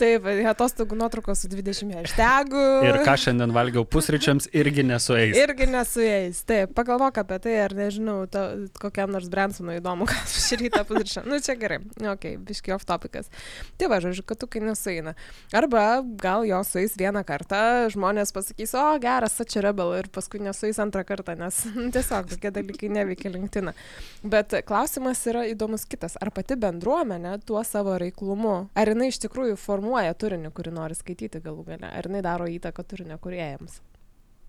Taip, 0.00 0.24
atostogų 0.54 0.96
nuotraukos 1.02 1.44
su 1.44 1.50
20 1.52 1.98
hashtagų. 1.98 2.62
Ir 2.88 3.00
ką 3.04 3.18
šiandien 3.20 3.52
valgiau 3.52 3.84
pusryčiams 3.84 4.48
irgi 4.56 4.86
nesueis. 4.88 5.36
Irgi 5.36 5.68
nesueis. 5.68 6.40
Taip, 6.48 6.72
pagalvok 6.78 7.20
apie 7.20 7.38
tai, 7.44 7.58
ar 7.66 7.76
nežinau, 7.76 8.22
to, 8.32 8.46
kokiam 8.80 9.12
nors 9.12 9.28
Bransonui 9.28 9.82
įdomu, 9.82 10.08
ką 10.08 10.24
šį 10.32 10.60
rytą 10.62 10.82
padarė. 10.88 11.26
Nu, 11.28 11.42
čia 11.44 11.58
gerai. 11.60 11.82
Ok, 12.14 12.24
biški 12.48 12.72
off 12.72 12.88
topikas. 12.88 13.28
Tai 13.76 13.92
va, 13.92 14.00
žodžiu, 14.00 14.24
kad 14.24 14.40
tu 14.40 14.48
kai 14.48 14.64
nesuina. 14.64 15.12
Arba 15.52 16.00
gal 16.24 16.48
jo 16.48 16.64
suais 16.64 16.96
vieną 16.96 17.26
kartą, 17.28 17.60
žmonės 17.92 18.32
pasakys, 18.32 18.77
o 18.78 18.98
geras, 19.02 19.36
čia 19.50 19.62
rebel 19.66 19.92
ir 19.98 20.08
paskui 20.14 20.40
nesuais 20.42 20.78
antrą 20.82 21.04
kartą, 21.08 21.34
nes 21.38 21.60
tiesiog 21.96 22.30
tokie 22.32 22.52
dalykai 22.54 22.90
neveikia 22.94 23.32
linktiną. 23.34 23.74
Bet 24.22 24.56
klausimas 24.68 25.24
yra 25.30 25.44
įdomus 25.50 25.86
kitas. 25.90 26.16
Ar 26.22 26.32
pati 26.34 26.56
bendruomenė 26.60 27.36
tuo 27.48 27.62
savo 27.66 27.96
reiklumu, 28.00 28.56
ar 28.78 28.92
jinai 28.94 29.10
iš 29.12 29.20
tikrųjų 29.26 29.58
formuoja 29.60 30.16
turinį, 30.18 30.52
kurį 30.56 30.74
nori 30.78 30.98
skaityti 30.98 31.42
galų 31.44 31.66
gale, 31.72 31.92
ar 31.92 32.10
jinai 32.10 32.24
daro 32.24 32.48
įtaką 32.50 32.86
turinio 32.88 33.18
kuriejams? 33.22 33.80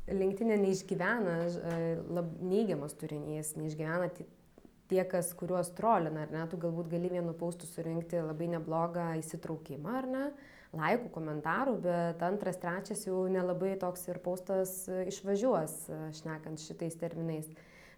Linktinė 0.09 0.57
neišgyvena 0.57 1.38
lab, 2.17 2.29
neigiamas 2.41 2.95
turinys, 2.98 3.53
neišgyvena 3.59 4.09
tie, 4.89 5.03
kas 5.05 5.33
kuriuos 5.38 5.69
trolina, 5.77 6.25
ar 6.25 6.31
ne, 6.33 6.45
tu 6.50 6.57
galbūt 6.62 6.89
gali 6.91 7.12
vienu 7.12 7.36
paustu 7.38 7.69
surinkti 7.69 8.21
labai 8.25 8.50
neblogą 8.55 9.12
įsitraukimą, 9.21 9.98
ar 10.01 10.07
ne, 10.09 10.24
laikų, 10.75 11.09
komentarų, 11.13 11.77
bet 11.83 12.21
antras, 12.25 12.59
trečias 12.61 13.05
jau 13.07 13.23
nelabai 13.31 13.73
toks 13.81 14.05
ir 14.11 14.19
paustas 14.23 14.83
išvažiuos, 14.88 15.79
šnekant 16.19 16.61
šitais 16.61 16.97
terminais. 16.99 17.49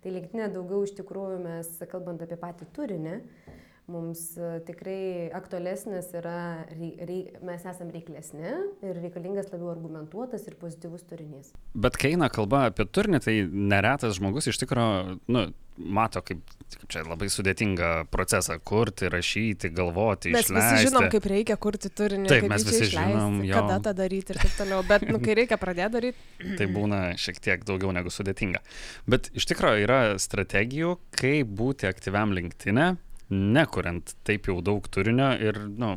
Tai 0.01 0.13
linktinė 0.15 0.47
daugiau 0.53 0.85
iš 0.85 0.95
tikrųjų 0.97 1.41
mes, 1.43 1.75
kalbant 1.91 2.23
apie 2.25 2.37
patį 2.39 2.65
turinį, 2.73 3.17
mums 3.91 4.21
e, 4.37 4.49
tikrai 4.65 5.29
aktualesnis 5.35 6.11
yra, 6.17 6.63
mes 7.45 7.65
esame 7.67 7.93
reiklesni 7.93 8.53
ir 8.87 8.99
reikalingas 9.01 9.51
labiau 9.51 9.71
argumentuotas 9.73 10.47
ir 10.49 10.57
pozityvus 10.61 11.05
turinys. 11.09 11.51
Bet 11.73 11.99
kai 12.01 12.13
eina 12.15 12.31
kalba 12.33 12.67
apie 12.69 12.87
turinį, 12.87 13.21
tai 13.25 13.35
neretas 13.51 14.17
žmogus 14.17 14.49
iš 14.51 14.61
tikrųjų, 14.63 15.19
nu, 15.33 15.45
mato 15.99 16.23
kaip, 16.25 16.41
kaip 16.79 16.91
čia 16.93 17.03
labai 17.05 17.27
sudėtingą 17.31 17.91
procesą 18.13 18.57
kurti, 18.63 19.09
rašyti, 19.11 19.71
galvoti, 19.75 20.31
mes 20.35 20.47
išleisti. 20.47 20.77
Visi 20.77 20.89
žinom, 20.89 21.07
kaip 21.13 21.27
reikia 21.31 21.57
kurti 21.61 21.91
turinį. 21.93 22.29
Taip, 22.31 22.47
mes 22.51 22.65
visi 22.67 22.83
išleisti, 22.87 23.15
žinom, 23.15 23.39
jo. 23.47 23.57
kada 23.59 23.79
tą 23.87 23.95
daryti 23.97 24.35
ir 24.35 24.41
taip 24.41 24.57
toliau. 24.59 24.81
Bet, 24.87 25.05
nu, 25.09 25.21
kai 25.23 25.37
reikia 25.41 25.59
pradėti 25.61 25.95
daryti. 25.97 26.27
tai 26.59 26.69
būna 26.71 27.01
šiek 27.21 27.41
tiek 27.43 27.65
daugiau 27.67 27.93
negu 27.95 28.13
sudėtinga. 28.13 28.63
Bet 29.11 29.31
iš 29.37 29.49
tikrųjų 29.51 29.87
yra 29.87 30.01
strategijų, 30.21 30.95
kaip 31.17 31.51
būti 31.61 31.89
aktyviam 31.89 32.35
linktinė, 32.37 32.93
nekuriant 33.31 34.15
taip 34.27 34.49
jau 34.51 34.59
daug 34.65 34.87
turinio 34.91 35.31
ir, 35.39 35.59
nu, 35.79 35.95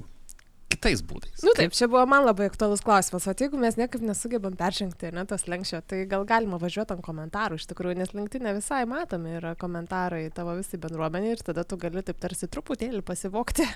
kitais 0.74 1.02
būdais. 1.06 1.40
Na 1.42 1.48
nu, 1.50 1.54
taip, 1.58 1.74
čia 1.76 1.88
buvo 1.90 2.04
man 2.10 2.26
labai 2.26 2.48
aktualus 2.50 2.82
klausimas, 2.84 3.26
o 3.30 3.34
jeigu 3.38 3.58
mes 3.60 3.78
niekaip 3.78 4.02
nesugebam 4.04 4.56
peržengti 4.58 5.12
ne 5.14 5.24
tos 5.30 5.46
lenkščio, 5.50 5.80
tai 5.88 6.02
gal 6.10 6.26
galima 6.28 6.58
važiuoti 6.60 6.96
ant 6.96 7.04
komentarų, 7.04 7.58
iš 7.60 7.68
tikrųjų, 7.70 7.98
nes 8.00 8.14
linktinė 8.16 8.54
visai 8.58 8.82
matomi 8.90 9.37
yra 9.38 9.54
komentarai 9.60 10.26
tavo 10.34 10.56
visai 10.58 10.80
bendruomenė 10.82 11.34
ir 11.34 11.44
tada 11.46 11.64
tu 11.68 11.78
gali 11.80 12.04
taip 12.06 12.20
tarsi 12.22 12.50
truputėlį 12.50 13.02
pasivokti 13.06 13.66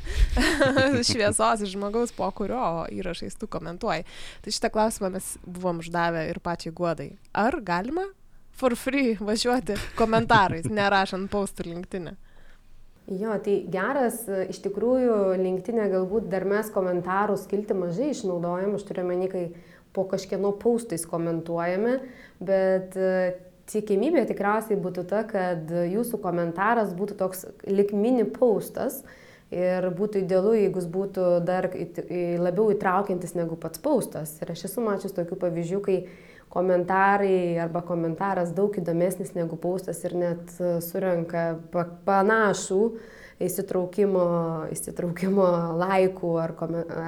šviesos 1.08 1.64
iš 1.64 1.74
žmogaus, 1.74 2.14
po 2.16 2.30
kurio 2.36 2.86
įrašais 2.94 3.38
tu 3.38 3.50
komentuoji. 3.50 4.06
Tai 4.44 4.54
šitą 4.54 4.72
klausimą 4.74 5.12
mes 5.16 5.34
buvom 5.46 5.82
uždavę 5.84 6.28
ir 6.30 6.40
pačiai 6.44 6.74
guodai. 6.74 7.10
Ar 7.32 7.60
galima 7.64 8.06
for 8.58 8.74
free 8.76 9.14
važiuoti 9.20 9.78
komentarais, 9.98 10.66
nerašant 10.70 11.30
paustų 11.32 11.70
linktinę? 11.70 12.18
Jo, 13.08 13.32
tai 13.40 13.62
geras, 13.72 14.20
iš 14.52 14.58
tikrųjų, 14.66 15.14
linktinė 15.40 15.86
galbūt 15.88 16.26
dar 16.28 16.44
mes 16.44 16.68
komentarų 16.74 17.38
skilti 17.40 17.72
mažai 17.72 18.10
išnaudojam, 18.12 18.74
aš 18.76 18.84
turiu 18.84 19.06
meni, 19.08 19.30
kai 19.32 19.44
po 19.96 20.04
kažkieno 20.10 20.50
paustais 20.60 21.06
komentuojame, 21.08 21.94
bet 22.44 22.98
tikimybė 23.72 24.26
e, 24.26 24.28
tikriausiai 24.28 24.76
būtų 24.84 25.06
ta, 25.08 25.22
kad 25.30 25.72
jūsų 25.72 26.20
komentaras 26.20 26.92
būtų 26.98 27.16
toks 27.22 27.46
lik 27.64 27.94
mini 27.96 28.28
paustas 28.28 29.00
ir 29.48 29.88
būtų 29.96 30.26
idealu, 30.26 30.52
jeigu 30.58 30.82
jis 30.82 30.92
būtų 30.92 31.28
dar 31.48 31.70
labiau 32.44 32.68
įtraukiantis 32.74 33.32
negu 33.38 33.56
pats 33.56 33.80
paustas. 33.80 34.36
Ir 34.44 34.52
aš 34.52 34.66
esu 34.68 34.84
mačius 34.84 35.16
tokių 35.16 35.40
pavyzdžių, 35.46 35.80
kai 35.88 36.02
komentarai 36.52 37.58
arba 37.60 37.82
komentaras 37.86 38.54
daug 38.56 38.74
įdomesnis 38.80 39.34
negu 39.36 39.58
paustas 39.60 40.00
ir 40.06 40.16
net 40.18 40.52
e, 40.58 40.78
surenka 40.84 41.58
panašų 42.06 42.82
įsitraukimo, 43.44 44.24
įsitraukimo 44.74 45.46
laikų 45.78 46.34
ar, 46.42 46.54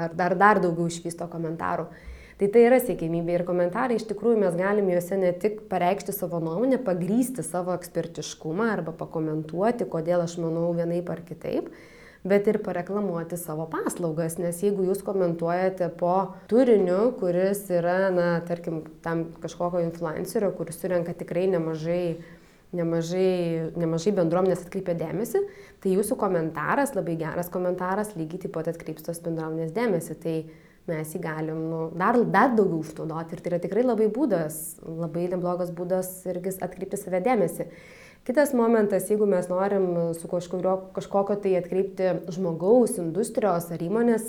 ar 0.05 0.15
dar, 0.15 0.37
dar 0.39 0.63
daugiau 0.63 0.91
išvysto 0.91 1.27
komentarų. 1.33 1.89
Tai 2.41 2.49
tai 2.49 2.63
yra 2.65 2.79
siekimybė 2.81 3.35
ir 3.37 3.43
komentarai 3.45 3.99
iš 3.99 4.07
tikrųjų 4.09 4.39
mes 4.41 4.55
galime 4.57 4.95
juose 4.95 5.19
ne 5.21 5.35
tik 5.37 5.59
pareikšti 5.69 6.15
savo 6.17 6.39
nuomonę, 6.41 6.79
pagrysti 6.81 7.45
savo 7.45 7.75
ekspertiškumą 7.77 8.71
arba 8.79 8.95
pakomentuoti, 8.97 9.85
kodėl 9.93 10.25
aš 10.25 10.39
manau 10.41 10.71
vienaip 10.77 11.11
ar 11.13 11.21
kitaip, 11.27 11.69
bet 12.25 12.49
ir 12.53 12.61
pareklamuoti 12.65 13.39
savo 13.41 13.65
paslaugas, 13.71 14.37
nes 14.41 14.59
jeigu 14.61 14.85
jūs 14.89 15.01
komentuojate 15.07 15.89
po 16.01 16.35
turiniu, 16.51 17.15
kuris 17.21 17.63
yra, 17.73 18.11
na, 18.13 18.29
tarkim, 18.47 18.83
tam 19.05 19.31
kažkokio 19.41 19.81
influencerio, 19.87 20.53
kuris 20.59 20.81
surenka 20.83 21.17
tikrai 21.17 21.47
nemažai 21.53 22.05
nemažai, 22.77 23.71
nemažai 23.79 24.13
bendruomenės 24.15 24.65
atkreipia 24.65 24.95
dėmesį, 24.99 25.43
tai 25.83 25.95
jūsų 25.97 26.17
komentaras, 26.21 26.95
labai 26.95 27.17
geras 27.19 27.51
komentaras, 27.53 28.13
lygiai 28.19 28.45
taip 28.45 28.55
pat 28.55 28.71
atkreips 28.71 29.07
tos 29.07 29.23
bendruomenės 29.25 29.73
dėmesį. 29.75 30.19
Tai 30.23 30.35
mes 30.91 31.15
jį 31.15 31.21
galim 31.23 31.59
nu, 31.71 31.81
dar, 31.99 32.19
dar 32.33 32.55
daugiau 32.57 32.81
išnaudoti 32.83 33.37
ir 33.37 33.43
tai 33.43 33.53
yra 33.53 33.61
tikrai 33.63 33.85
labai 33.85 34.09
būdas, 34.11 34.79
labai 34.83 35.27
neblogas 35.31 35.71
būdas 35.75 36.13
irgi 36.31 36.57
atkreipti 36.63 36.99
save 36.99 37.23
dėmesį. 37.27 37.67
Kitas 38.29 38.53
momentas, 38.53 39.09
jeigu 39.09 39.25
mes 39.27 39.47
norim 39.49 39.87
su 40.15 40.29
kažkurio, 40.29 40.75
kažkokio 40.93 41.39
tai 41.41 41.55
atkreipti 41.57 42.11
žmogaus, 42.35 42.99
industrijos 43.01 43.71
ar 43.73 43.81
įmonės 43.81 44.27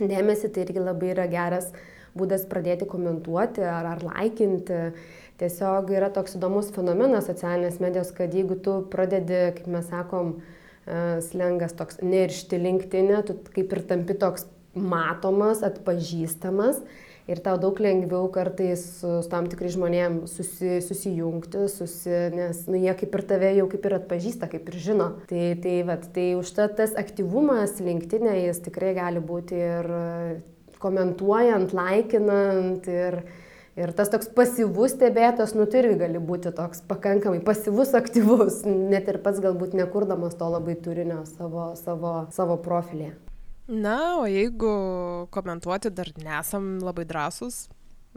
dėmesį, 0.00 0.48
tai 0.48 0.64
irgi 0.64 0.80
labai 0.80 1.10
yra 1.12 1.26
geras 1.28 1.68
būdas 2.16 2.46
pradėti 2.48 2.88
komentuoti 2.88 3.66
ar, 3.68 3.90
ar 3.94 4.00
laikinti. 4.06 4.80
Tiesiog 5.42 5.92
yra 5.92 6.08
toks 6.14 6.38
įdomus 6.38 6.70
fenomenas 6.72 7.28
socialinės 7.28 7.78
medijos, 7.82 8.14
kad 8.16 8.32
jeigu 8.32 8.56
tu 8.64 8.78
pradedi, 8.92 9.44
kaip 9.58 9.68
mes 9.74 9.88
sakom, 9.92 10.34
e, 10.86 11.20
slengas 11.28 11.76
toks 11.76 12.00
neršti 12.00 12.60
linktinė, 12.62 13.22
tu 13.28 13.36
kaip 13.52 13.76
ir 13.76 13.84
tampi 13.92 14.16
toks 14.16 14.46
matomas, 14.72 15.60
atpažįstamas 15.66 16.80
ir 17.30 17.42
tau 17.44 17.58
daug 17.60 17.78
lengviau 17.82 18.26
kartais 18.32 18.82
su, 18.98 19.10
tam 19.30 19.46
tikrai 19.50 19.70
žmonėm 19.74 20.22
susi, 20.30 20.80
susijungti, 20.84 21.66
susi, 21.70 22.16
nes 22.34 22.64
nu, 22.68 22.80
jie 22.82 22.94
kaip 22.98 23.14
ir 23.18 23.24
tave 23.28 23.52
jau 23.58 23.68
kaip 23.70 23.86
ir 23.88 23.98
atpažįsta, 24.00 24.50
kaip 24.52 24.72
ir 24.72 24.80
žino. 24.88 25.08
Tai, 25.30 25.44
tai, 25.62 25.76
vat, 25.88 26.08
tai 26.14 26.32
užtat 26.38 26.76
tas 26.80 26.96
aktyvumas 26.98 27.78
linktinė 27.82 28.40
jis 28.46 28.64
tikrai 28.66 28.94
gali 28.98 29.22
būti 29.22 29.60
ir 29.60 29.94
komentuojant, 30.82 31.74
laikinant 31.76 32.90
ir 32.90 33.22
Ir 33.72 33.88
tas 33.96 34.10
toks 34.12 34.28
pasyvus 34.36 34.92
stebėtas, 34.92 35.54
nu 35.56 35.64
tai 35.64 35.80
irgi 35.80 35.94
gali 36.02 36.20
būti 36.20 36.50
toks 36.52 36.82
pakankamai 36.90 37.40
pasyvus, 37.40 37.94
aktyvus, 37.96 38.58
net 38.68 39.08
ir 39.08 39.16
pats 39.24 39.40
galbūt 39.40 39.72
nekurdamas 39.78 40.36
to 40.36 40.52
labai 40.52 40.76
turinio 40.76 41.22
savo, 41.30 41.70
savo, 41.80 42.26
savo 42.36 42.60
profilėje. 42.60 43.14
Na, 43.68 43.98
o 44.18 44.26
jeigu 44.26 44.72
komentuoti 45.34 45.92
dar 45.94 46.10
nesam 46.18 46.74
labai 46.82 47.06
drąsūs, 47.06 47.68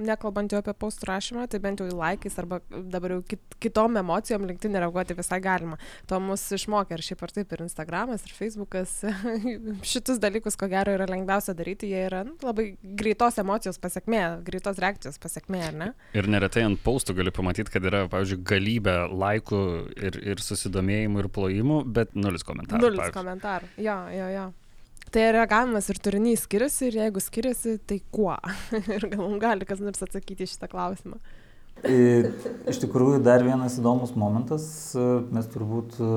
nekalbant 0.01 0.51
jau 0.51 0.60
apie 0.60 0.73
postų 0.77 1.08
rašymą, 1.10 1.45
tai 1.51 1.60
bent 1.63 1.79
jau 1.79 1.88
į 1.88 1.95
laikais 1.95 2.36
arba 2.41 2.60
dabar 2.91 3.15
jau 3.15 3.21
kit, 3.29 3.41
kitom 3.63 3.95
emocijom 3.99 4.45
linktinė 4.49 4.81
reaguoti 4.84 5.15
visai 5.17 5.39
galima. 5.43 5.77
To 6.10 6.19
mus 6.23 6.43
išmokė 6.55 6.97
ir 6.97 7.03
šiaip 7.05 7.23
ar 7.25 7.34
taip 7.38 7.53
ir 7.55 7.63
Instagramas, 7.65 8.25
ir 8.27 8.34
Facebookas. 8.36 8.97
Šitus 9.93 10.19
dalykus, 10.23 10.58
ko 10.60 10.69
gero, 10.71 10.95
yra 10.97 11.08
lengviausia 11.10 11.55
daryti, 11.58 11.89
jie 11.93 12.03
yra 12.10 12.25
nu, 12.27 12.36
labai 12.43 12.71
greitos 12.99 13.39
emocijos 13.41 13.79
pasiekmė, 13.84 14.23
greitos 14.47 14.81
reakcijos 14.84 15.21
pasiekmė, 15.23 15.63
ar 15.69 15.79
ne? 15.79 15.89
Ir 16.17 16.29
neretai 16.31 16.65
ant 16.67 16.81
paustų 16.84 17.17
gali 17.21 17.34
pamatyti, 17.36 17.71
kad 17.77 17.88
yra, 17.88 18.05
pavyzdžiui, 18.12 18.41
galybė 18.51 18.97
laikų 19.13 19.63
ir, 19.95 20.19
ir 20.34 20.43
susidomėjimų 20.43 21.23
ir 21.23 21.31
plojimų, 21.39 21.81
bet 21.95 22.19
nulis 22.19 22.43
komentarų. 22.47 22.84
Nulis 22.84 23.05
pavyzdžiui. 23.05 23.19
komentarų. 23.21 23.73
Jo, 23.86 23.99
jo, 24.12 24.29
jo. 24.36 24.51
Tai 25.13 25.26
reagavimas 25.32 25.88
ir 25.91 26.00
turinys 26.04 26.44
skiriasi 26.48 26.89
ir 26.89 26.98
jeigu 27.00 27.22
skiriasi, 27.24 27.78
tai 27.88 28.00
kuo? 28.12 28.36
ir 28.96 29.06
gal 29.12 29.22
mums 29.22 29.39
gali 29.44 29.68
kas 29.70 29.80
nors 29.84 30.02
atsakyti 30.04 30.48
šitą 30.50 30.68
klausimą. 30.72 31.20
I- 31.86 32.32
Iš 32.72 32.80
tikrųjų, 32.82 33.20
dar 33.24 33.44
vienas 33.46 33.76
įdomus 33.78 34.15
momentas, 34.18 34.65
e, 34.98 35.04
mes 35.36 35.46
turbūt 35.54 35.98
e, 36.02 36.08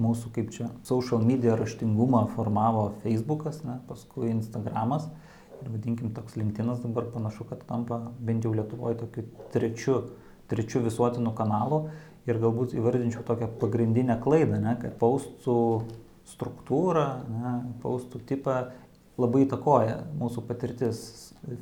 mūsų 0.00 0.30
kaip 0.36 0.52
čia 0.54 0.68
social 0.86 1.20
media 1.26 1.56
raštingumą 1.60 2.24
formavo 2.34 2.86
Facebookas, 3.02 3.60
ne, 3.66 3.80
paskui 3.88 4.30
Instagramas 4.32 5.08
ir 5.60 5.68
vadinkim 5.74 6.14
toks 6.16 6.38
LinkedInas 6.38 6.80
dabar 6.82 7.10
panašu, 7.12 7.44
kad 7.50 7.62
tampa 7.68 8.00
bent 8.20 8.46
jau 8.46 8.54
Lietuvoje 8.54 8.96
tokiu 9.02 9.26
trečiu, 9.52 9.98
trečiu 10.50 10.80
visuotinu 10.86 11.34
kanalu 11.36 11.84
ir 12.30 12.40
galbūt 12.40 12.72
įvardinčiau 12.78 13.26
tokią 13.28 13.50
pagrindinę 13.60 14.16
klaidą, 14.24 14.58
ne, 14.62 14.74
kad 14.80 14.96
paustų 15.02 15.58
struktūrą, 16.28 17.06
ne, 17.30 17.54
paustų 17.82 18.20
tipą 18.28 18.58
labai 19.20 19.44
įtakoja 19.44 20.00
mūsų 20.18 20.44
patirtis 20.48 21.00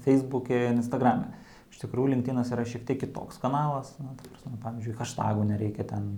Facebook'e 0.05 0.57
ir 0.57 0.77
Instagram'e. 0.77 1.33
Iš 1.73 1.81
tikrųjų, 1.81 2.13
LinkedInas 2.13 2.53
yra 2.53 2.65
šiek 2.69 2.85
tiek 2.89 3.01
kitoks 3.01 3.41
kanalas. 3.41 3.95
Na, 4.01 4.13
ta 4.19 4.29
prasme, 4.29 4.59
pavyzdžiui, 4.63 4.97
hashtagų 4.99 5.47
nereikia 5.49 5.87
ten 5.89 6.09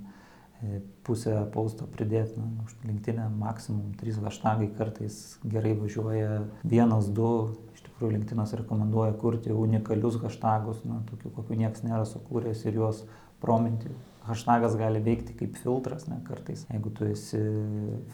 e, 0.61 0.81
pusę 1.07 1.37
pausto 1.55 1.87
pridėti. 1.91 2.41
Na, 2.43 2.67
už 2.67 2.75
LinkedIn'e 2.87 3.29
maksimum 3.39 3.93
3 4.01 4.19
hashtagai 4.27 4.73
kartais 4.75 5.21
gerai 5.47 5.77
važiuoja. 5.79 6.41
Vienas, 6.67 7.07
du. 7.07 7.31
Iš 7.77 7.87
tikrųjų, 7.87 8.17
LinkedInas 8.17 8.57
rekomenduoja 8.59 9.15
kurti 9.21 9.55
unikalius 9.55 10.19
hashtagus, 10.23 10.83
na, 10.89 11.01
tokių, 11.11 11.31
kokių 11.39 11.61
niekas 11.63 11.87
nėra 11.87 12.03
sukūręs 12.11 12.67
ir 12.67 12.83
juos 12.83 13.05
prominti. 13.43 13.95
Hashtagas 14.25 14.79
gali 14.81 15.03
veikti 15.05 15.35
kaip 15.37 15.59
filtras, 15.61 16.07
ne 16.09 16.17
kartais. 16.25 16.65
Jeigu 16.71 16.93
tu 16.97 17.05
esi 17.11 17.41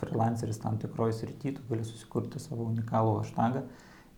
freelanceris 0.01 0.59
tam 0.59 0.79
tikroje 0.83 1.20
srityje, 1.20 1.59
tu 1.59 1.66
gali 1.68 1.87
susikurti 1.87 2.42
savo 2.42 2.66
unikalų 2.66 3.20
hashtagą 3.20 3.62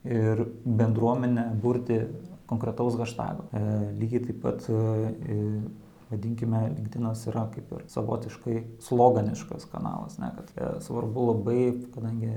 ir 0.09 0.46
bendruomenę 0.64 1.50
burti 1.62 2.00
konkretaus 2.46 2.96
hashtago. 2.98 3.46
E, 3.52 3.62
lygiai 4.00 4.24
taip 4.26 4.40
pat, 4.42 4.64
e, 4.68 5.37
vadinkime, 6.11 6.62
LinkedInas 6.76 7.26
yra 7.31 7.46
kaip 7.52 7.70
ir 7.76 7.85
savotiškai 7.92 8.57
sloganiškas 8.85 9.68
kanalas, 9.72 10.18
ne, 10.20 10.33
kad 10.37 10.50
e, 10.57 10.72
svarbu 10.85 11.28
labai, 11.31 11.61
kadangi 11.94 12.33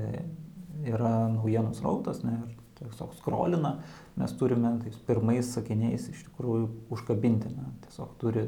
yra 0.86 1.16
naujienų 1.34 1.74
srautas, 1.76 2.22
ne, 2.28 2.38
ir 2.44 2.62
tiesiog 2.80 3.16
skrolina, 3.18 3.78
mes 4.20 4.36
turime 4.40 4.76
tais 4.84 4.96
pirmais 5.08 5.52
sakiniais 5.56 6.10
iš 6.12 6.26
tikrųjų 6.30 6.70
užkabinti, 6.96 7.52
ne, 7.56 7.70
tiesiog 7.88 8.16
turi, 8.22 8.48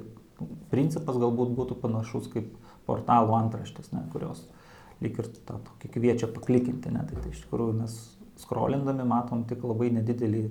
principas 0.71 1.17
galbūt 1.19 1.55
būtų 1.57 1.79
panašus 1.81 2.29
kaip 2.33 2.53
portalų 2.87 3.35
antraštės, 3.37 3.91
ne, 3.93 4.03
kurios 4.13 4.45
lyg 5.03 5.17
ir 5.21 5.29
tą 5.47 5.59
tokį 5.65 5.91
kviečia 5.93 6.29
paklikinti, 6.33 6.93
ne, 6.93 7.03
tai, 7.09 7.19
tai 7.21 7.33
iš 7.33 7.43
tikrųjų 7.45 7.75
mes 7.81 7.97
skrolindami 8.41 9.05
matom 9.07 9.43
tik 9.49 9.65
labai 9.65 9.89
nedidelį, 9.97 10.43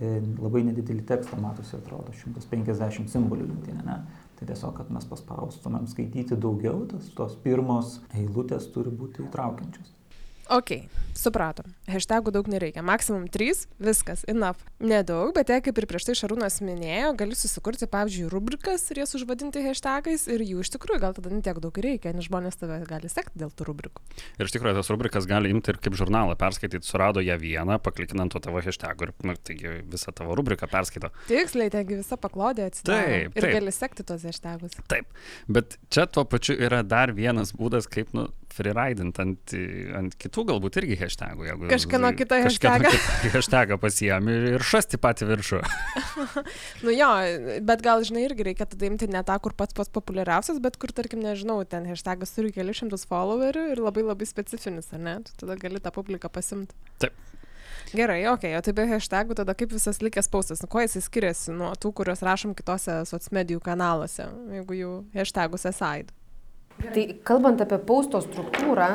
e, 0.00 0.10
labai 0.40 0.64
nedidelį 0.68 1.04
tekstą, 1.08 1.38
matosi, 1.40 1.76
atrodo, 1.78 2.12
150 2.16 3.12
simbolių 3.12 3.48
linktinė, 3.52 3.86
ne. 3.86 4.00
Tai 4.40 4.48
tiesiog, 4.48 4.72
kad 4.78 4.92
mes 4.92 5.04
paspaustumėm 5.04 5.88
skaityti 5.90 6.38
daugiau, 6.40 6.86
tas 6.88 7.10
tos 7.16 7.36
pirmos 7.44 7.98
eilutės 8.16 8.70
turi 8.72 8.92
būti 8.92 9.26
įtraukiančios. 9.26 9.92
Ok, 10.50 10.70
supratom. 11.14 11.68
Hashtagų 11.86 12.32
daug 12.34 12.48
nereikia. 12.50 12.82
Maksimum 12.82 13.28
3, 13.30 13.60
viskas, 13.86 14.24
enough. 14.30 14.64
Nedaug, 14.82 15.30
bet 15.36 15.50
jei 15.52 15.60
kaip 15.62 15.76
ir 15.78 15.86
prieš 15.86 16.08
tai 16.08 16.14
Šarūnas 16.18 16.56
minėjo, 16.64 17.12
gali 17.20 17.36
susikurti, 17.38 17.86
pavyzdžiui, 17.90 18.26
rubrikas 18.32 18.82
ir 18.90 18.98
jas 19.04 19.14
užvadinti 19.14 19.62
hashtagais 19.62 20.24
ir 20.32 20.42
jų 20.42 20.64
iš 20.64 20.72
tikrųjų 20.74 21.02
gal 21.04 21.14
tada 21.14 21.30
netiek 21.30 21.60
daug 21.62 21.78
reikia, 21.84 22.10
nes 22.16 22.26
žmonės 22.26 22.58
tave 22.58 22.80
gali 22.88 23.10
sekti 23.12 23.38
dėl 23.44 23.52
tų 23.54 23.68
rubrikų. 23.68 24.02
Ir 24.40 24.48
iš 24.50 24.56
tikrųjų 24.56 24.80
tas 24.80 24.90
rubrikas 24.90 25.28
gali 25.30 25.52
imti 25.54 25.70
ir 25.70 25.78
kaip 25.86 25.94
žurnalą 26.00 26.34
perskaityti, 26.40 26.88
surado 26.88 27.22
ją 27.22 27.38
vieną, 27.38 27.78
paklikinant 27.86 28.34
to 28.34 28.42
tavo 28.42 28.64
hashtag 28.66 29.06
ir 29.06 29.14
nu, 29.22 29.36
taigi 29.38 29.76
visą 29.92 30.10
tavo 30.18 30.34
rubriką 30.40 30.66
perskaito. 30.72 31.12
Tiksliai, 31.30 31.70
taigi 31.70 32.00
visa 32.02 32.18
paklodė 32.18 32.66
atsidaro. 32.72 33.06
Taip, 33.06 33.38
Ir 33.38 33.46
taip. 33.46 33.54
gali 33.60 33.76
sekti 33.78 34.08
tos 34.10 34.26
hashtagus. 34.26 34.74
Taip, 34.90 35.06
bet 35.46 35.78
čia 35.94 36.08
tuo 36.10 36.26
pačiu 36.26 36.58
yra 36.58 36.82
dar 36.82 37.14
vienas 37.14 37.54
būdas, 37.54 37.86
kaip, 37.90 38.10
nu, 38.18 38.26
freeridint 38.54 39.18
ant, 39.22 39.54
ant 39.98 40.16
kitų 40.20 40.44
galbūt 40.50 40.80
irgi 40.82 40.98
hashtagų. 41.00 41.46
Jeigu, 41.48 41.68
Kažkieno 41.70 42.10
kitą 42.18 42.40
hashtagą. 42.44 42.92
hashtagą 43.36 43.78
pasiemi 43.82 44.36
ir 44.54 44.66
šasti 44.66 45.00
patį 45.00 45.30
viršų. 45.34 45.62
Nu 46.84 46.92
jo, 46.94 47.08
bet 47.66 47.82
gal, 47.84 48.02
žinai, 48.06 48.24
irgi 48.28 48.44
reikia 48.50 48.66
tada 48.68 48.86
imti 48.88 49.08
ne 49.10 49.20
tą, 49.26 49.36
kur 49.42 49.54
pats 49.56 49.76
pats 49.76 49.92
populiariausias, 49.92 50.60
bet 50.62 50.78
kur, 50.80 50.92
tarkim, 50.96 51.22
nežinau, 51.24 51.58
ten 51.68 51.86
hashtagas 51.88 52.32
turi 52.36 52.52
kelius 52.54 52.80
šimtus 52.80 53.06
followerių 53.10 53.66
ir 53.74 53.82
labai 53.82 54.04
labai 54.06 54.28
specifinis, 54.28 54.90
ar 54.96 55.02
ne? 55.04 55.16
Tu 55.26 55.36
tada 55.42 55.58
gali 55.60 55.82
tą 55.82 55.92
publiką 55.94 56.30
pasimti. 56.32 56.76
Taip. 57.02 57.16
Gerai, 57.90 58.22
ok, 58.30 58.44
o 58.54 58.60
tai 58.62 58.74
be 58.76 58.84
hashtagų 58.86 59.34
tada 59.40 59.54
kaip 59.58 59.72
visas 59.74 59.98
likęs 60.04 60.28
paustas, 60.30 60.60
nu 60.62 60.68
kuo 60.70 60.82
jisai 60.84 61.02
skiriasi 61.02 61.54
nuo 61.56 61.72
tų, 61.74 61.90
kuriuos 61.98 62.22
rašom 62.22 62.54
kitose 62.54 63.00
socmedijų 63.10 63.62
kanaluose, 63.66 64.28
jeigu 64.54 64.76
jų 64.78 64.92
hashtagus 65.16 65.66
aside. 65.66 66.14
Tai 66.80 67.02
kalbant 67.28 67.60
apie 67.60 67.76
pausto 67.84 68.22
struktūrą, 68.24 68.88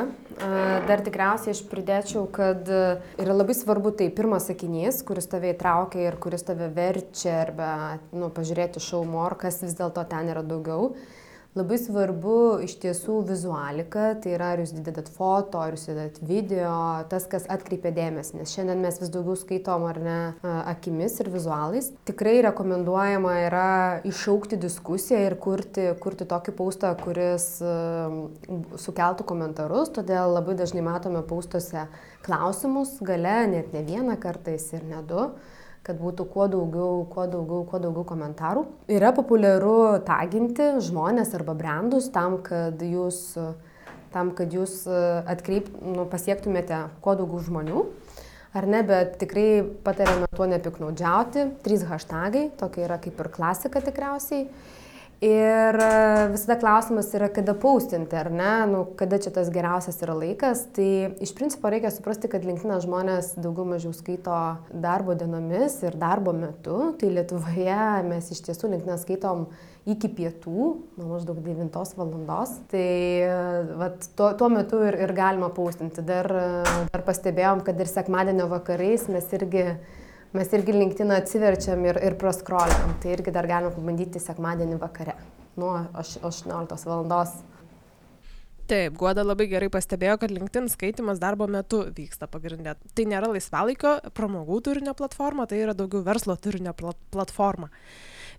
dar 0.88 1.02
tikriausiai 1.06 1.54
aš 1.54 1.60
pridėčiau, 1.70 2.24
kad 2.34 2.66
yra 2.66 3.36
labai 3.36 3.54
svarbu 3.56 3.92
tai 3.96 4.08
pirmas 4.14 4.48
sakinys, 4.50 5.04
kuris 5.06 5.30
tave 5.30 5.52
įtraukia 5.54 6.08
ir 6.08 6.18
kuris 6.20 6.44
tave 6.46 6.68
verčia 6.74 7.38
arba 7.44 7.70
nu, 8.10 8.28
pažiūrėti 8.34 8.82
šaumo, 8.82 9.22
ar 9.28 9.38
kas 9.40 9.62
vis 9.62 9.78
dėlto 9.78 10.02
ten 10.10 10.32
yra 10.34 10.42
daugiau. 10.44 10.96
Labai 11.56 11.78
svarbu 11.80 12.58
iš 12.66 12.74
tiesų 12.82 13.22
vizualika, 13.30 14.10
tai 14.20 14.34
yra 14.36 14.50
ar 14.52 14.60
jūs 14.60 14.74
didedat 14.76 15.06
foto, 15.08 15.62
ar 15.64 15.72
jūs 15.72 15.86
didedat 15.88 16.18
video, 16.28 16.72
tas, 17.08 17.24
kas 17.32 17.46
atkreipia 17.48 17.94
dėmesį, 17.96 18.42
nes 18.42 18.52
šiandien 18.52 18.82
mes 18.84 19.00
vis 19.00 19.12
daugiau 19.14 19.38
skaitom 19.40 19.86
ar 19.88 20.00
ne 20.04 20.18
akimis 20.68 21.16
ir 21.24 21.32
vizualais. 21.32 21.88
Tikrai 22.10 22.42
rekomenduojama 22.50 23.32
yra 23.46 23.70
iššaukti 24.04 24.60
diskusiją 24.60 25.22
ir 25.30 25.38
kurti, 25.40 25.88
kurti 26.04 26.28
tokį 26.28 26.56
paustą, 26.60 26.92
kuris 27.00 27.48
sukeltų 28.84 29.24
komentarus, 29.24 29.94
todėl 29.96 30.36
labai 30.36 30.58
dažnai 30.60 30.84
matome 30.84 31.24
paustuose 31.24 31.88
klausimus, 32.28 32.98
gale 33.00 33.38
net 33.56 33.72
ne 33.72 33.80
vieną 33.86 34.20
kartais 34.20 34.74
ir 34.76 34.84
ne 34.92 35.00
du 35.08 35.30
kad 35.86 36.00
būtų 36.02 36.26
kuo 36.32 36.48
daugiau, 36.50 37.04
kuo 37.12 37.28
daugiau, 37.30 37.62
kuo 37.70 37.80
daugiau 37.82 38.04
komentarų. 38.08 38.64
Yra 38.90 39.12
populiaru 39.14 40.02
taginti 40.06 40.72
žmonės 40.82 41.34
arba 41.38 41.54
brandus 41.58 42.10
tam, 42.14 42.40
kad 42.46 42.82
jūs, 42.82 43.20
tam, 44.14 44.32
kad 44.34 44.54
jūs 44.54 44.82
atkreip, 45.30 45.70
nu, 45.82 46.08
pasiektumėte 46.10 46.82
kuo 47.04 47.14
daugiau 47.18 47.44
žmonių. 47.46 47.84
Ar 48.56 48.64
ne, 48.72 48.80
bet 48.88 49.18
tikrai 49.20 49.60
patariame 49.84 50.26
tuo 50.32 50.46
nepiknaudžiauti. 50.48 51.42
Trys 51.64 51.84
hashtagai, 51.86 52.46
tokia 52.56 52.86
yra 52.86 52.96
kaip 53.02 53.20
ir 53.20 53.28
klasika 53.34 53.82
tikriausiai. 53.84 54.46
Ir 55.24 55.78
e, 55.80 56.28
visada 56.28 56.58
klausimas 56.60 57.06
yra, 57.16 57.30
kada 57.32 57.54
paustinti, 57.56 58.12
ar 58.20 58.28
ne, 58.28 58.50
nu, 58.68 58.82
kada 59.00 59.16
čia 59.16 59.30
tas 59.32 59.48
geriausias 59.52 59.96
yra 60.04 60.12
laikas. 60.12 60.66
Tai 60.76 60.88
iš 61.24 61.32
principo 61.38 61.70
reikia 61.72 61.88
suprasti, 61.94 62.28
kad 62.28 62.44
linktinas 62.44 62.84
žmonės 62.84 63.30
daugiau 63.40 63.64
mažiau 63.70 63.96
skaito 63.96 64.36
darbo 64.76 65.16
dienomis 65.16 65.78
ir 65.88 65.96
darbo 65.96 66.36
metu. 66.36 66.92
Tai 67.00 67.14
Lietuvoje 67.16 67.80
mes 68.10 68.28
iš 68.28 68.44
tiesų 68.50 68.74
linktiną 68.74 68.98
skaitom 69.00 69.46
iki 69.88 70.10
pietų, 70.12 70.68
nuo 71.00 71.08
maždaug 71.14 71.40
9 71.40 71.96
valandos. 71.96 72.52
Tai 72.68 72.84
e, 72.84 73.34
vat, 73.80 74.10
tuo, 74.20 74.34
tuo 74.36 74.52
metu 74.52 74.84
ir, 74.84 75.00
ir 75.00 75.16
galima 75.16 75.48
paustinti. 75.48 76.04
Dar, 76.04 76.28
e, 76.28 76.88
dar 76.92 77.08
pastebėjom, 77.08 77.64
kad 77.64 77.80
ir 77.80 77.88
sekmadienio 77.88 78.52
vakarais 78.52 79.08
mes 79.08 79.32
irgi 79.32 79.70
mes 80.32 80.52
irgi 80.52 80.74
linktiną 80.74 81.16
atsiverčiam 81.20 81.84
ir, 81.86 81.98
ir 82.02 82.16
praskrolinam. 82.20 82.96
Tai 83.02 83.12
irgi 83.14 83.34
dar 83.34 83.46
galima 83.46 83.74
pabandyti 83.74 84.22
sekmadienį 84.22 84.80
vakare 84.80 85.14
nuo 85.56 85.74
aš- 85.94 86.18
18 86.22 86.86
valandos. 86.86 87.36
Taip, 88.66 88.96
Guoda 88.98 89.22
labai 89.22 89.46
gerai 89.46 89.68
pastebėjo, 89.70 90.16
kad 90.18 90.32
LinkedIn 90.34 90.66
skaitimas 90.72 91.20
darbo 91.22 91.46
metu 91.46 91.84
vyksta 91.94 92.26
pagrindė. 92.26 92.74
Tai 92.98 93.04
nėra 93.06 93.28
laisvalaikio 93.30 93.92
pramogų 94.10 94.58
turinio 94.66 94.94
platforma, 94.98 95.46
tai 95.46 95.60
yra 95.62 95.74
daugiau 95.78 96.02
verslo 96.02 96.34
turinio 96.34 96.72
pla 96.74 96.90
platforma. 97.14 97.70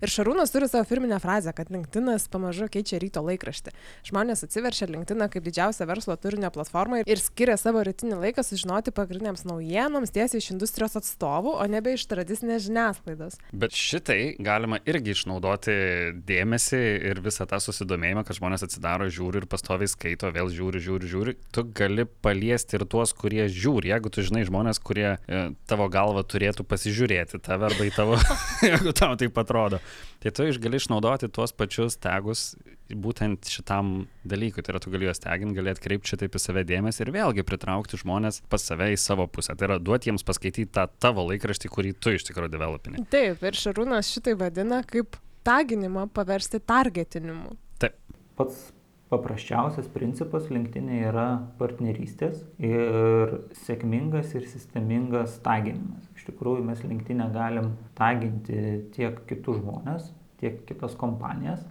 Ir 0.04 0.12
Šarūnas 0.12 0.52
turi 0.54 0.68
savo 0.70 0.86
firminę 0.86 1.18
frazę, 1.22 1.52
kad 1.56 1.72
LinkedInas 1.74 2.28
pamažu 2.30 2.68
keičia 2.70 3.00
ryto 3.02 3.22
laikraštį. 3.26 3.72
Žmonės 4.06 4.44
atsiverčia 4.46 4.86
LinkedIną 4.90 5.26
kaip 5.32 5.46
didžiausią 5.46 5.88
verslo 5.90 6.14
turinio 6.20 6.50
platformą 6.54 7.02
ir 7.02 7.22
skiria 7.22 7.56
savo 7.58 7.82
rytinį 7.86 8.20
laiką 8.22 8.44
sužinoti 8.46 8.94
pagrindiniams 8.94 9.42
naujienoms 9.48 10.14
tiesiai 10.14 10.42
iš 10.42 10.52
industrijos 10.54 10.94
atstovų, 11.00 11.56
o 11.58 11.66
nebe 11.70 11.96
iš 11.96 12.06
tradicinės 12.10 12.66
žiniasklaidos. 12.68 13.38
Bet 13.50 13.74
šitai 13.74 14.36
galima 14.38 14.78
irgi 14.88 15.16
išnaudoti 15.16 15.74
dėmesį 16.28 16.82
ir 17.10 17.22
visą 17.24 17.48
tą 17.50 17.58
susidomėjimą, 17.62 18.24
kad 18.28 18.38
žmonės 18.38 18.66
atsidaro, 18.68 19.08
žiūri 19.10 19.42
ir 19.42 19.48
pastoviai 19.50 19.90
skaito, 19.90 20.30
vėl 20.34 20.52
žiūri, 20.54 20.82
žiūri, 20.84 21.10
žiūri. 21.10 21.36
Tu 21.54 21.64
gali 21.76 22.06
paliesti 22.22 22.78
ir 22.78 22.86
tuos, 22.90 23.14
kurie 23.16 23.48
žiūri. 23.50 23.90
Jeigu 23.92 24.12
tu 24.14 24.24
žinai 24.26 24.44
žmonės, 24.48 24.80
kurie 24.84 25.08
e, 25.16 25.42
tavo 25.70 25.88
galva 25.92 26.22
turėtų 26.22 26.66
pasižiūrėti 26.68 27.42
tave 27.44 27.68
arba 27.70 27.88
į 27.88 27.92
tavo, 27.96 28.18
jeigu 28.68 28.94
tau 28.96 29.16
tai 29.18 29.30
atrodo, 29.48 29.80
tai 30.22 30.32
tu 30.34 30.46
gali 30.62 30.80
išnaudoti 30.80 31.30
tuos 31.34 31.54
pačius 31.56 31.98
tagus 32.00 32.52
būtent 32.88 33.48
šitam 33.50 34.08
dalykui. 34.28 34.64
Tai 34.64 34.74
yra, 34.74 34.82
tu 34.82 34.92
gali 34.92 35.08
juos 35.08 35.20
teginti, 35.22 35.56
gali 35.58 35.72
atkreipti 35.74 36.14
šitaip 36.14 36.38
į 36.38 36.42
save 36.42 36.64
dėmesį 36.68 37.04
ir 37.04 37.12
vėlgi 37.18 37.44
pritraukti 37.46 38.00
žmonės 38.00 38.42
pas 38.50 38.64
save 38.64 38.90
į 38.94 38.98
savo 39.00 39.28
pusę. 39.30 39.56
Tai 39.58 39.68
yra, 39.70 39.78
duoti 39.82 40.10
jiems 40.10 40.26
paskaityti 40.26 40.70
tą 40.78 40.88
tavo 41.00 41.26
laikraštį, 41.28 41.72
kurį 41.74 41.94
tu 42.00 42.16
iš 42.16 42.28
tikrųjų 42.30 42.54
developini. 42.56 43.04
Taip, 43.12 43.44
ir 43.44 43.60
Šarūnas 43.60 44.10
šitai 44.14 44.36
vadina 44.40 44.82
kaip 44.88 45.20
taginimą 45.48 46.08
paversti 46.14 46.60
targetinimu. 46.64 47.54
Taip. 47.82 47.96
Pats 48.38 48.68
paprasčiausias 49.08 49.88
principas 49.92 50.48
linktinė 50.52 51.00
yra 51.08 51.28
partnerystės 51.60 52.42
ir 52.60 53.38
sėkmingas 53.64 54.34
ir 54.36 54.48
sistemingas 54.50 55.38
taginimas. 55.44 56.07
Tikrųjų, 56.28 56.62
mes 56.68 56.82
linktinę 56.84 57.30
galim 57.32 57.72
taginti 57.96 58.58
tiek 58.92 59.22
kitus 59.28 59.62
žmonės, 59.62 60.10
tiek 60.40 60.60
kitas 60.68 60.92
kompanijas 60.98 61.62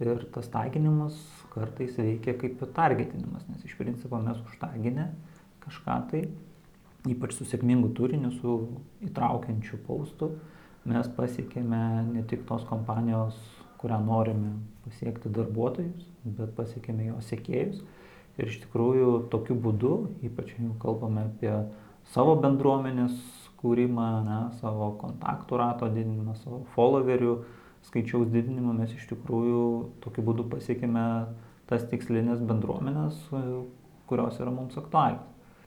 ir 0.00 0.26
tas 0.34 0.46
taginimas 0.52 1.16
kartais 1.54 1.96
veikia 1.98 2.36
kaip 2.38 2.60
targetinimas, 2.76 3.46
nes 3.48 3.64
iš 3.64 3.74
principo 3.78 4.20
mes 4.22 4.38
užtaginę 4.44 5.08
kažką 5.64 5.96
tai, 6.10 6.22
ypač 7.10 7.34
su 7.34 7.46
sėkmingu 7.48 7.90
turiniu, 7.96 8.30
su 8.38 8.56
įtraukiančiu 9.08 9.80
paustu, 9.86 10.30
mes 10.86 11.08
pasiekėme 11.16 11.82
ne 12.12 12.22
tik 12.30 12.44
tos 12.46 12.66
kompanijos, 12.68 13.38
kurią 13.80 13.98
norime 14.04 14.52
pasiekti 14.84 15.32
darbuotojus, 15.32 16.06
bet 16.38 16.54
pasiekėme 16.56 17.10
jo 17.10 17.18
sekėjus. 17.24 17.82
Ir 18.36 18.52
iš 18.52 18.60
tikrųjų 18.66 19.10
tokiu 19.32 19.56
būdu, 19.58 19.92
ypač 20.28 20.52
jau 20.54 20.74
kalbame 20.80 21.24
apie 21.30 21.52
savo 22.12 22.36
bendruomenės 22.40 23.16
kūrimą, 23.66 24.08
ne, 24.26 24.40
savo 24.62 24.92
kontaktų 25.02 25.58
rato 25.60 25.90
didinimą, 25.90 26.38
savo 26.38 26.62
followerių 26.76 27.36
skaičiaus 27.86 28.30
didinimą, 28.30 28.74
mes 28.78 28.94
iš 28.94 29.06
tikrųjų 29.10 29.62
tokiu 30.04 30.24
būdu 30.26 30.46
pasiekėme 30.52 31.06
tas 31.70 31.86
tikslinės 31.90 32.42
bendruomenės, 32.46 33.24
kurios 34.06 34.38
yra 34.38 34.52
mums 34.54 34.78
aktualios. 34.78 35.24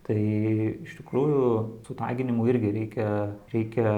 Tai 0.09 0.17
iš 0.17 0.95
tikrųjų 0.97 1.41
su 1.85 1.93
taginimu 1.93 2.47
irgi 2.49 2.71
reikia, 2.73 3.09
reikia 3.51 3.91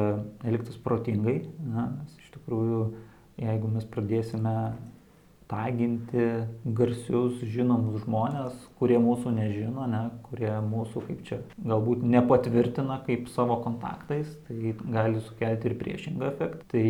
elgtis 0.43 0.75
protingai, 0.83 1.37
na, 1.63 1.85
nes 2.01 2.17
iš 2.19 2.33
tikrųjų 2.33 2.81
jeigu 3.39 3.69
mes 3.71 3.85
pradėsime 3.93 4.55
taginti 5.51 6.27
garsius, 6.77 7.41
žinomus 7.53 8.05
žmonės, 8.05 8.55
kurie 8.79 8.99
mūsų 9.03 9.33
nežino, 9.35 9.87
ne, 9.91 10.05
kurie 10.29 10.53
mūsų 10.65 11.03
kaip 11.09 11.25
čia 11.27 11.41
galbūt 11.59 12.05
nepatvirtina 12.07 13.01
kaip 13.07 13.27
savo 13.33 13.59
kontaktais, 13.65 14.31
tai 14.47 14.75
gali 14.81 15.23
sukelti 15.27 15.69
ir 15.69 15.77
priešingą 15.81 16.31
efektą. 16.31 16.69
Tai 16.71 16.85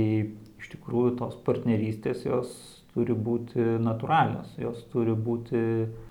iš 0.62 0.70
tikrųjų 0.76 1.16
tos 1.24 1.40
partnerystės 1.48 2.26
jos 2.28 2.54
turi 2.96 3.16
būti 3.16 3.64
natūralios, 3.82 4.52
jos 4.60 4.82
turi 4.92 5.14
būti 5.16 5.62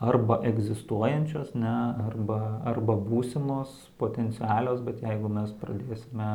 arba 0.00 0.40
egzistuojančios, 0.48 1.52
ne, 1.58 1.74
arba, 2.06 2.38
arba 2.68 2.96
būsimos, 2.96 3.72
potencialios, 4.00 4.80
bet 4.84 5.02
jeigu 5.04 5.28
mes 5.32 5.52
pradėsime 5.60 6.28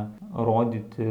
rodyti 0.47 1.07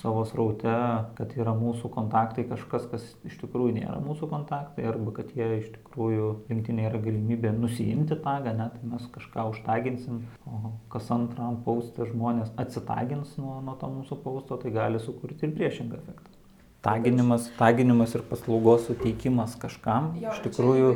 savo 0.00 0.24
sraute, 0.28 0.76
kad 1.18 1.34
yra 1.36 1.52
mūsų 1.56 1.90
kontaktai 1.92 2.46
kažkas, 2.48 2.88
kas 2.92 3.04
iš 3.28 3.36
tikrųjų 3.42 3.76
nėra 3.80 3.98
mūsų 4.04 4.30
kontaktai, 4.32 4.86
arba 4.88 5.12
kad 5.20 5.34
jie 5.36 5.50
iš 5.60 5.68
tikrųjų 5.76 6.32
linktinė 6.50 6.88
yra 6.90 7.02
galimybė 7.04 7.52
nusijimti 7.58 8.18
tagą, 8.24 8.56
ne, 8.56 8.70
tai 8.72 8.92
mes 8.94 9.04
kažką 9.16 9.50
užtaginsim, 9.52 10.24
o 10.48 10.72
kas 10.92 11.12
antram 11.12 11.60
paustą 11.66 12.08
žmonės 12.08 12.54
atsitagins 12.60 13.36
nuo, 13.40 13.60
nuo 13.64 13.76
to 13.80 13.92
mūsų 14.00 14.20
pausto, 14.24 14.60
tai 14.60 14.72
gali 14.72 15.02
sukurti 15.02 15.48
ir 15.48 15.54
priešingą 15.56 16.00
efektą 16.00 16.35
taginimas, 16.84 17.48
taginimas 17.58 18.14
ir 18.14 18.22
paslaugos 18.28 18.86
suteikimas 18.86 19.56
kažkam 19.60 20.12
jo, 20.20 20.30
iš, 20.32 20.44
tikrųjų, 20.46 20.92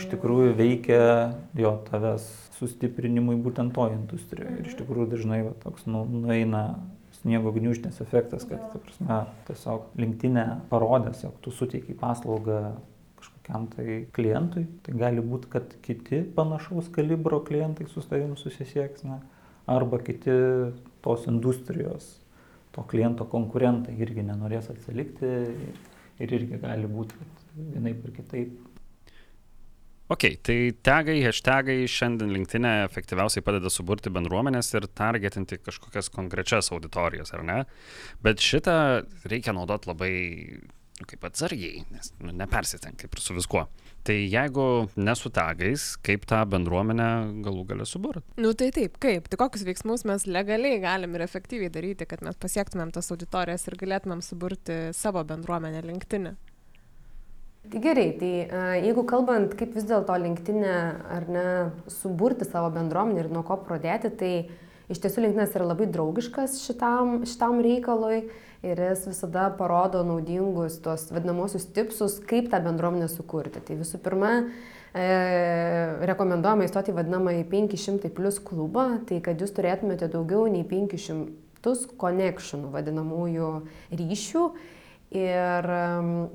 iš 0.00 0.08
tikrųjų 0.12 0.56
veikia 0.58 1.00
jo 1.58 1.76
tavęs 1.90 2.26
sustiprinimui 2.56 3.36
būtent 3.44 3.74
to 3.76 3.86
industrijoje. 3.92 4.50
Mhm. 4.50 4.60
Ir 4.60 4.70
iš 4.70 4.74
mhm. 4.74 4.82
tikrųjų 4.82 5.08
dažnai 5.12 5.40
va, 5.46 5.54
toks 5.62 5.86
nu, 5.90 6.04
nueina 6.08 6.66
sniego 7.20 7.52
gniužtės 7.54 8.00
efektas, 8.04 8.44
kad 8.48 8.60
ta 8.72 8.80
prasme, 8.82 9.22
tiesiog 9.48 9.96
linktinė 9.98 10.44
parodės, 10.70 11.24
jog 11.24 11.38
tu 11.44 11.52
suteikai 11.54 11.96
paslaugą 11.98 12.60
kažkokiam 13.16 13.70
tai 13.72 13.96
klientui, 14.14 14.66
tai 14.84 14.94
gali 15.00 15.24
būti, 15.24 15.50
kad 15.50 15.72
kiti 15.84 16.20
panašaus 16.36 16.90
kalibro 16.92 17.40
klientai 17.46 17.88
su 17.90 18.04
tavim 18.04 18.36
susisieks, 18.38 19.06
ne, 19.08 19.20
arba 19.66 19.98
kiti 20.04 20.36
tos 21.02 21.26
industrijos 21.30 22.12
to 22.76 22.84
kliento 22.90 23.24
konkurentai 23.32 23.96
irgi 24.04 24.24
nenorės 24.26 24.68
atsilikti 24.74 25.26
ir, 25.26 25.76
ir 26.20 26.38
irgi 26.38 26.60
gali 26.60 26.88
būti, 26.90 27.16
vienaip 27.56 28.04
ir 28.04 28.16
kitaip. 28.20 28.56
Ok, 30.12 30.28
tai 30.46 30.70
tagai, 30.86 31.16
hashtagai 31.24 31.80
šiandien 31.90 32.30
linktinė 32.30 32.74
efektyviausiai 32.84 33.42
padeda 33.42 33.72
suburti 33.74 34.12
bendruomenės 34.14 34.68
ir 34.76 34.86
targetinti 34.94 35.58
kažkokias 35.58 36.12
konkrečias 36.14 36.70
auditorijas, 36.76 37.32
ar 37.34 37.42
ne? 37.48 37.56
Bet 38.22 38.44
šitą 38.44 38.76
reikia 39.26 39.56
naudoti 39.56 39.90
labai 39.90 40.12
nu, 41.00 41.08
kaip 41.10 41.26
atsargiai, 41.26 41.82
nes 41.90 42.12
nu, 42.20 42.30
nepersiten 42.30 42.94
kaip 43.00 43.18
ir 43.18 43.24
su 43.24 43.34
viskuo. 43.34 43.64
Tai 44.06 44.14
jeigu 44.30 44.64
nesu 45.02 45.30
tagais, 45.34 45.96
kaip 46.06 46.28
tą 46.30 46.38
bendruomenę 46.46 47.06
galų 47.42 47.64
galę 47.72 47.86
suburti? 47.90 48.22
Nu 48.38 48.52
tai 48.54 48.68
taip, 48.74 49.00
kaip? 49.02 49.26
Tai 49.26 49.38
kokius 49.40 49.64
veiksmus 49.66 50.04
mes 50.06 50.28
legaliai 50.30 50.78
galim 50.78 51.16
ir 51.18 51.24
efektyviai 51.24 51.72
daryti, 51.74 52.06
kad 52.06 52.22
mes 52.22 52.38
pasiektumėm 52.38 52.92
tas 52.94 53.10
auditorijas 53.10 53.66
ir 53.66 53.74
galėtumėm 53.80 54.22
suburti 54.22 54.78
savo 54.94 55.24
bendruomenę 55.26 55.82
linktinę? 55.88 56.36
Tai 57.66 57.82
gerai, 57.82 58.06
tai 58.20 58.32
uh, 58.44 58.76
jeigu 58.78 59.02
kalbant, 59.10 59.58
kaip 59.58 59.74
vis 59.74 59.90
dėlto 59.90 60.14
linktinę 60.22 60.78
ar 61.16 61.26
ne 61.26 61.46
suburti 61.90 62.46
savo 62.46 62.70
bendruomenę 62.78 63.24
ir 63.24 63.32
nuo 63.34 63.42
ko 63.48 63.58
pradėti, 63.66 64.14
tai 64.22 64.32
iš 64.86 65.02
tiesų 65.02 65.26
linktinas 65.26 65.58
yra 65.58 65.72
labai 65.72 65.90
draugiškas 65.90 66.60
šitam, 66.62 67.24
šitam 67.26 67.58
reikalui. 67.66 68.22
Uh, 68.22 68.42
ir 68.66 68.80
jis 68.82 69.06
visada 69.10 69.48
parodo 69.58 70.02
naudingus 70.06 70.80
tuos 70.82 71.08
vadinamosius 71.14 71.68
tipsus, 71.76 72.18
kaip 72.28 72.50
tą 72.52 72.60
bendruomenę 72.64 73.08
sukurti. 73.12 73.62
Tai 73.64 73.78
visų 73.80 74.00
pirma, 74.04 74.32
e, 74.92 75.06
rekomenduojama 76.10 76.66
įstoti 76.66 76.94
vadinamąjį 76.96 77.44
500 77.52 78.12
plus 78.16 78.40
klubą, 78.42 78.88
tai 79.08 79.20
kad 79.24 79.40
jūs 79.40 79.54
turėtumėte 79.56 80.10
daugiau 80.12 80.46
nei 80.50 80.66
500 80.66 81.92
connectionų 82.00 82.72
vadinamųjų 82.74 83.52
ryšių. 84.00 84.48
Ir 85.16 85.66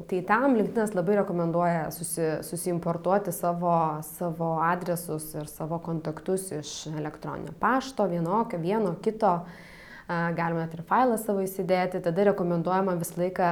tai 0.08 0.20
tam 0.24 0.54
LinkedInas 0.56 0.94
labai 0.96 1.18
rekomenduoja 1.18 1.90
susi, 1.92 2.24
susiimportuoti 2.48 3.34
savo, 3.36 3.74
savo 4.16 4.54
adresus 4.64 5.26
ir 5.36 5.50
savo 5.52 5.82
kontaktus 5.84 6.48
iš 6.56 6.72
elektroninio 6.88 7.52
pašto, 7.60 8.08
vienokio, 8.08 8.62
vieno, 8.64 8.96
kito 9.04 9.34
galima 10.38 10.66
net 10.66 10.74
ir 10.76 10.84
failą 10.88 11.18
savo 11.22 11.44
įsidėti, 11.46 12.02
tada 12.04 12.28
rekomenduojama 12.32 12.98
visą 13.00 13.22
laiką 13.22 13.52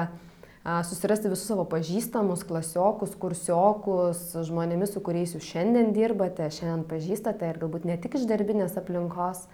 susirasti 0.86 1.32
visus 1.32 1.48
savo 1.48 1.64
pažįstamus, 1.70 2.44
klasiokus, 2.48 3.16
kursiokus, 3.20 4.22
žmonėmis, 4.48 4.94
su 4.94 5.02
kuriais 5.04 5.34
jūs 5.36 5.48
šiandien 5.48 5.94
dirbate, 5.96 6.50
šiandien 6.52 6.86
pažįstate 6.90 7.50
ir 7.50 7.60
galbūt 7.62 7.88
ne 7.88 7.98
tik 8.02 8.20
iš 8.20 8.28
darbinės 8.30 8.78
aplinkos. 8.80 9.46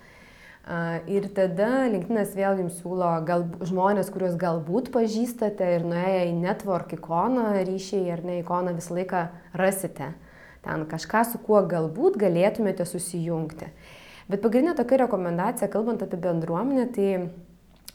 Ir 1.06 1.28
tada 1.38 1.86
LinkedInas 1.94 2.32
vėl 2.34 2.63
jums 2.63 2.80
siūlo 2.82 3.12
gal, 3.28 3.46
žmonės, 3.70 4.10
kuriuos 4.10 4.34
galbūt 4.41 4.89
pažįstate 4.96 5.68
ir 5.76 5.86
nuėję 5.86 6.24
į 6.32 6.34
network 6.39 6.96
ikoną, 6.98 7.52
ryšiai 7.68 8.10
ar 8.15 8.24
ne 8.26 8.39
ikoną 8.41 8.74
visą 8.74 8.98
laiką 8.98 9.28
rasite. 9.54 10.15
Ten 10.65 10.88
kažką, 10.89 11.22
su 11.30 11.38
kuo 11.46 11.62
galbūt 11.70 12.18
galėtumėte 12.18 12.88
susijungti. 12.89 13.70
Bet 14.26 14.42
pagrindinė 14.42 14.74
tokia 14.78 15.04
rekomendacija, 15.04 15.70
kalbant 15.70 16.02
apie 16.02 16.18
bendruomenę, 16.18 16.88
tai 16.96 17.10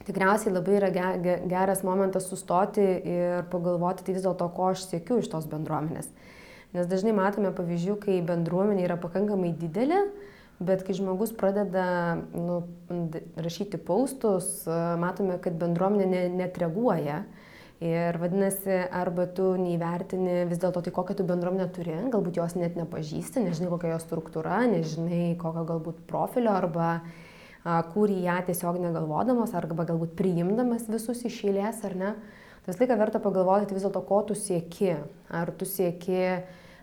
tikriausiai 0.07 0.53
labai 0.55 0.77
yra 0.79 0.91
geras 1.51 1.83
momentas 1.87 2.29
sustoti 2.31 2.85
ir 2.85 3.47
pagalvoti 3.51 4.07
tai 4.07 4.15
vis 4.15 4.27
dėlto, 4.27 4.47
ko 4.55 4.71
aš 4.71 4.87
siekiu 4.93 5.19
iš 5.21 5.31
tos 5.33 5.49
bendruomenės. 5.51 6.11
Nes 6.77 6.87
dažnai 6.87 7.13
matome 7.17 7.51
pavyzdžių, 7.55 7.97
kai 8.05 8.21
bendruomenė 8.27 8.87
yra 8.87 8.97
pakankamai 9.03 9.51
didelė, 9.59 10.05
bet 10.63 10.85
kai 10.87 10.95
žmogus 10.95 11.33
pradeda 11.35 12.21
nu, 12.31 12.61
rašyti 13.41 13.81
paustus, 13.83 14.63
matome, 15.03 15.41
kad 15.43 15.59
bendruomenė 15.59 16.07
ne, 16.13 16.23
net 16.45 16.61
reaguoja 16.63 17.25
Ir 17.81 18.19
vadinasi, 18.21 18.75
arba 18.93 19.25
tu 19.33 19.55
neįvertini 19.57 20.43
vis 20.51 20.59
dėlto 20.61 20.83
tai, 20.85 20.93
kokią 20.93 21.15
tu 21.17 21.25
bendruomenę 21.25 21.65
turi, 21.73 21.95
galbūt 22.13 22.37
jos 22.37 22.53
net 22.61 22.75
nepažįsti, 22.77 23.47
nežinai 23.47 23.71
kokia 23.73 23.95
jos 23.95 24.05
struktūra, 24.05 24.59
nežinai 24.69 25.31
kokio 25.41 25.63
galbūt 25.71 26.03
profilio, 26.11 26.53
arba 26.53 26.91
kūrį 27.65 28.19
ją 28.27 28.37
tiesiog 28.51 28.77
negalvodamas, 28.85 29.57
arba 29.57 29.89
galbūt 29.89 30.13
priimdamas 30.19 30.85
visus 30.93 31.25
iš 31.25 31.41
eilės, 31.49 31.81
ar 31.89 31.97
ne. 31.97 32.13
Visą 32.67 32.83
laiką 32.83 33.01
verta 33.01 33.25
pagalvoti 33.25 33.73
vis 33.73 33.87
dėlto, 33.87 34.05
ko 34.05 34.21
tu 34.29 34.37
sieki. 34.37 34.99
Ar 35.33 35.49
tu 35.57 35.65
sieki 35.65 36.21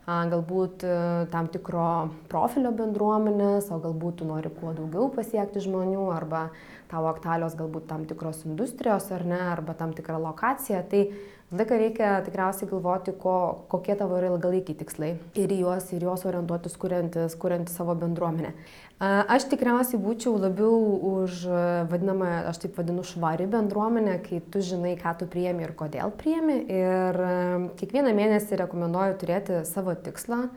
galbūt 0.07 0.85
e, 0.87 0.97
tam 1.33 1.49
tikro 1.51 2.09
profilio 2.31 2.71
bendruomenės, 2.71 3.67
o 3.75 3.79
galbūt 3.83 4.21
tu 4.21 4.27
nori 4.29 4.51
kuo 4.55 4.71
daugiau 4.75 5.09
pasiekti 5.11 5.59
žmonių, 5.65 6.05
arba 6.15 6.47
tavo 6.87 7.09
aktualios 7.11 7.57
galbūt 7.59 7.89
tam 7.89 8.05
tikros 8.07 8.45
industrijos 8.47 9.09
ar 9.11 9.25
ne, 9.27 9.39
arba 9.51 9.75
tam 9.75 9.91
tikra 9.97 10.19
lokacija. 10.23 10.85
Tai 10.87 11.03
visą 11.47 11.57
laiką 11.57 11.77
reikia 11.79 12.21
tikriausiai 12.25 12.67
galvoti, 12.69 13.13
ko, 13.15 13.65
kokie 13.71 13.95
tavo 13.95 14.17
yra 14.19 14.27
ilgalaikiai 14.33 14.75
tikslai 14.75 15.13
ir 15.39 15.53
juos, 15.55 15.85
ir 15.95 16.03
juos 16.03 16.25
orientuotis, 16.27 16.75
kuriantis, 16.77 17.35
kuriantis 17.39 17.77
savo 17.77 17.95
bendruomenę. 17.95 18.51
Aš 18.99 19.45
tikriausiai 19.51 20.01
būčiau 20.01 20.35
labiau 20.41 20.75
už 21.21 21.45
vadinamą, 21.87 22.49
aš 22.49 22.63
taip 22.65 22.79
vadinu, 22.81 23.05
švari 23.05 23.47
bendruomenę, 23.47 24.17
kai 24.25 24.41
tu 24.51 24.59
žinai, 24.59 24.97
ką 24.99 25.13
tu 25.19 25.27
priemi 25.29 25.63
ir 25.63 25.71
kodėl 25.77 26.11
priemi. 26.19 26.57
Ir 26.67 27.21
kiekvieną 27.79 28.11
mėnesį 28.17 28.59
rekomenduoju 28.65 29.19
turėti 29.21 29.61
savo 29.69 29.95
tikslą. 29.95 30.49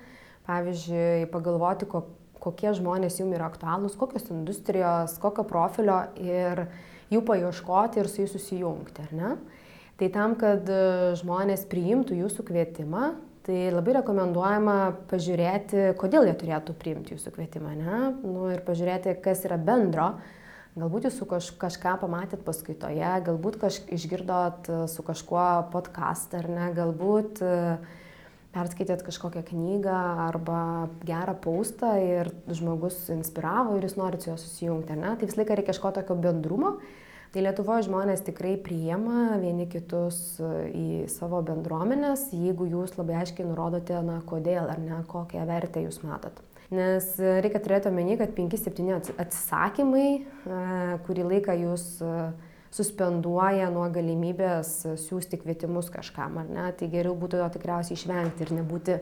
Pavyzdžiui, 0.49 1.29
pagalvoti, 1.31 1.87
ko, 1.87 2.03
kokie 2.43 2.73
žmonės 2.75 3.21
jums 3.21 3.37
yra 3.37 3.47
aktualūs, 3.53 3.95
kokios 4.01 4.27
industrijos, 4.33 5.15
kokio 5.23 5.45
profilio 5.47 6.01
ir 6.19 6.65
jų 7.13 7.23
paieškoti 7.29 8.01
ir 8.01 8.11
su 8.11 8.25
jais 8.25 8.35
susijungti, 8.35 9.07
ar 9.07 9.15
ne? 9.15 9.33
Tai 10.01 10.09
tam, 10.09 10.33
kad 10.41 10.65
e, 10.73 11.13
žmonės 11.21 11.67
priimtų 11.69 12.17
jūsų 12.23 12.47
kvietimą, 12.49 13.11
tai 13.45 13.67
labai 13.69 13.99
rekomenduojama 13.99 14.77
pažiūrėti, 15.11 15.91
kodėl 16.01 16.25
jie 16.25 16.33
turėtų 16.41 16.73
priimti 16.81 17.13
jūsų 17.13 17.33
kvietimą, 17.35 17.75
ne? 17.77 17.99
Nu, 18.25 18.47
ir 18.49 18.63
pažiūrėti, 18.65 19.13
kas 19.21 19.45
yra 19.45 19.59
bendro. 19.61 20.15
Galbūt 20.81 21.11
jūs 21.11 21.19
kaž, 21.29 21.51
kažką 21.61 21.99
pamatėt 22.01 22.47
paskaitoje, 22.47 23.11
galbūt 23.27 23.59
kaž, 23.61 23.83
išgirdot 23.93 24.71
e, 24.73 24.79
su 24.89 25.05
kažkuo 25.05 25.45
podcast 25.75 26.33
ar 26.39 26.49
ne, 26.49 26.71
galbūt 26.79 27.43
e, 27.45 27.53
perskaitėt 28.57 29.05
kažkokią 29.05 29.45
knygą 29.51 29.99
arba 30.31 30.63
gerą 31.05 31.37
paustą 31.45 31.93
ir 32.01 32.33
žmogus 32.49 33.03
inspiravo 33.13 33.77
ir 33.77 33.85
jūs 33.85 34.01
norit 34.01 34.25
su 34.25 34.33
juo 34.33 34.41
susijungti, 34.41 34.97
ne? 34.97 35.13
Tai 35.21 35.29
visą 35.29 35.43
laiką 35.43 35.61
reikia 35.61 35.75
kažko 35.75 35.93
tokio 36.01 36.17
bendrumo 36.25 36.79
Tai 37.31 37.45
Lietuvoje 37.45 37.85
žmonės 37.87 38.25
tikrai 38.27 38.57
priema 38.59 39.37
vieni 39.39 39.69
kitus 39.71 40.17
e, 40.43 40.49
į 40.75 40.87
savo 41.13 41.39
bendruomenės, 41.47 42.33
jeigu 42.35 42.67
jūs 42.67 42.97
labai 42.99 43.21
aiškiai 43.21 43.47
nurodote, 43.47 43.95
na, 44.03 44.17
kodėl 44.27 44.67
ar 44.67 44.81
ne, 44.83 44.99
kokią 45.07 45.45
vertę 45.47 45.85
jūs 45.85 46.01
matot. 46.03 46.41
Nes 46.75 47.07
e, 47.23 47.37
reikia 47.45 47.63
turėti 47.63 47.87
omeny, 47.93 48.17
kad 48.19 48.35
5-7 48.35 49.15
atsisakymai, 49.15 50.09
e, 50.19 50.59
kurį 51.07 51.29
laiką 51.37 51.55
jūs 51.61 51.87
suspenduoja 52.75 53.71
nuo 53.71 53.87
galimybės 53.95 54.75
siūsti 55.07 55.39
kvietimus 55.45 55.91
kažkam, 55.95 56.43
ar 56.43 56.51
ne, 56.51 56.67
tai 56.75 56.91
geriau 56.91 57.15
būtų 57.19 57.45
to 57.45 57.49
tikriausiai 57.61 57.95
išvengti 57.99 58.47
ir 58.49 58.55
nebūti 58.59 58.99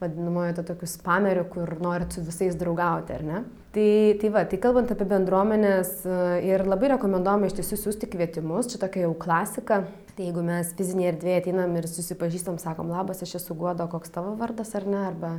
vadinamojo 0.00 0.54
to 0.58 0.64
tokiu 0.70 0.88
spameriu, 0.90 1.44
kur 1.50 1.72
norit 1.82 2.14
su 2.14 2.22
visais 2.22 2.56
draugauti, 2.58 3.16
ar 3.16 3.24
ne? 3.26 3.44
Tai, 3.74 3.88
tai 4.20 4.30
va, 4.34 4.44
tai 4.48 4.58
kalbant 4.62 4.90
apie 4.94 5.06
bendruomenės 5.10 5.90
e, 6.06 6.18
ir 6.48 6.64
labai 6.66 6.92
rekomenduojame 6.94 7.50
iš 7.50 7.58
tiesų 7.58 7.78
siūsti 7.82 8.10
kvietimus, 8.10 8.70
čia 8.72 8.80
tokia 8.82 9.04
jau 9.06 9.14
klasika. 9.18 9.82
Tai 10.14 10.26
jeigu 10.26 10.42
mes 10.42 10.70
fizinėje 10.78 11.12
erdvėje 11.12 11.42
ateinam 11.42 11.74
ir 11.78 11.86
susipažįstam, 11.90 12.56
sakom, 12.62 12.90
labas, 12.90 13.22
aš 13.22 13.36
esu 13.38 13.54
Guodo, 13.58 13.86
koks 13.90 14.14
tavo 14.14 14.32
vardas 14.38 14.74
ar 14.78 14.86
ne, 14.88 15.02
arba 15.12 15.36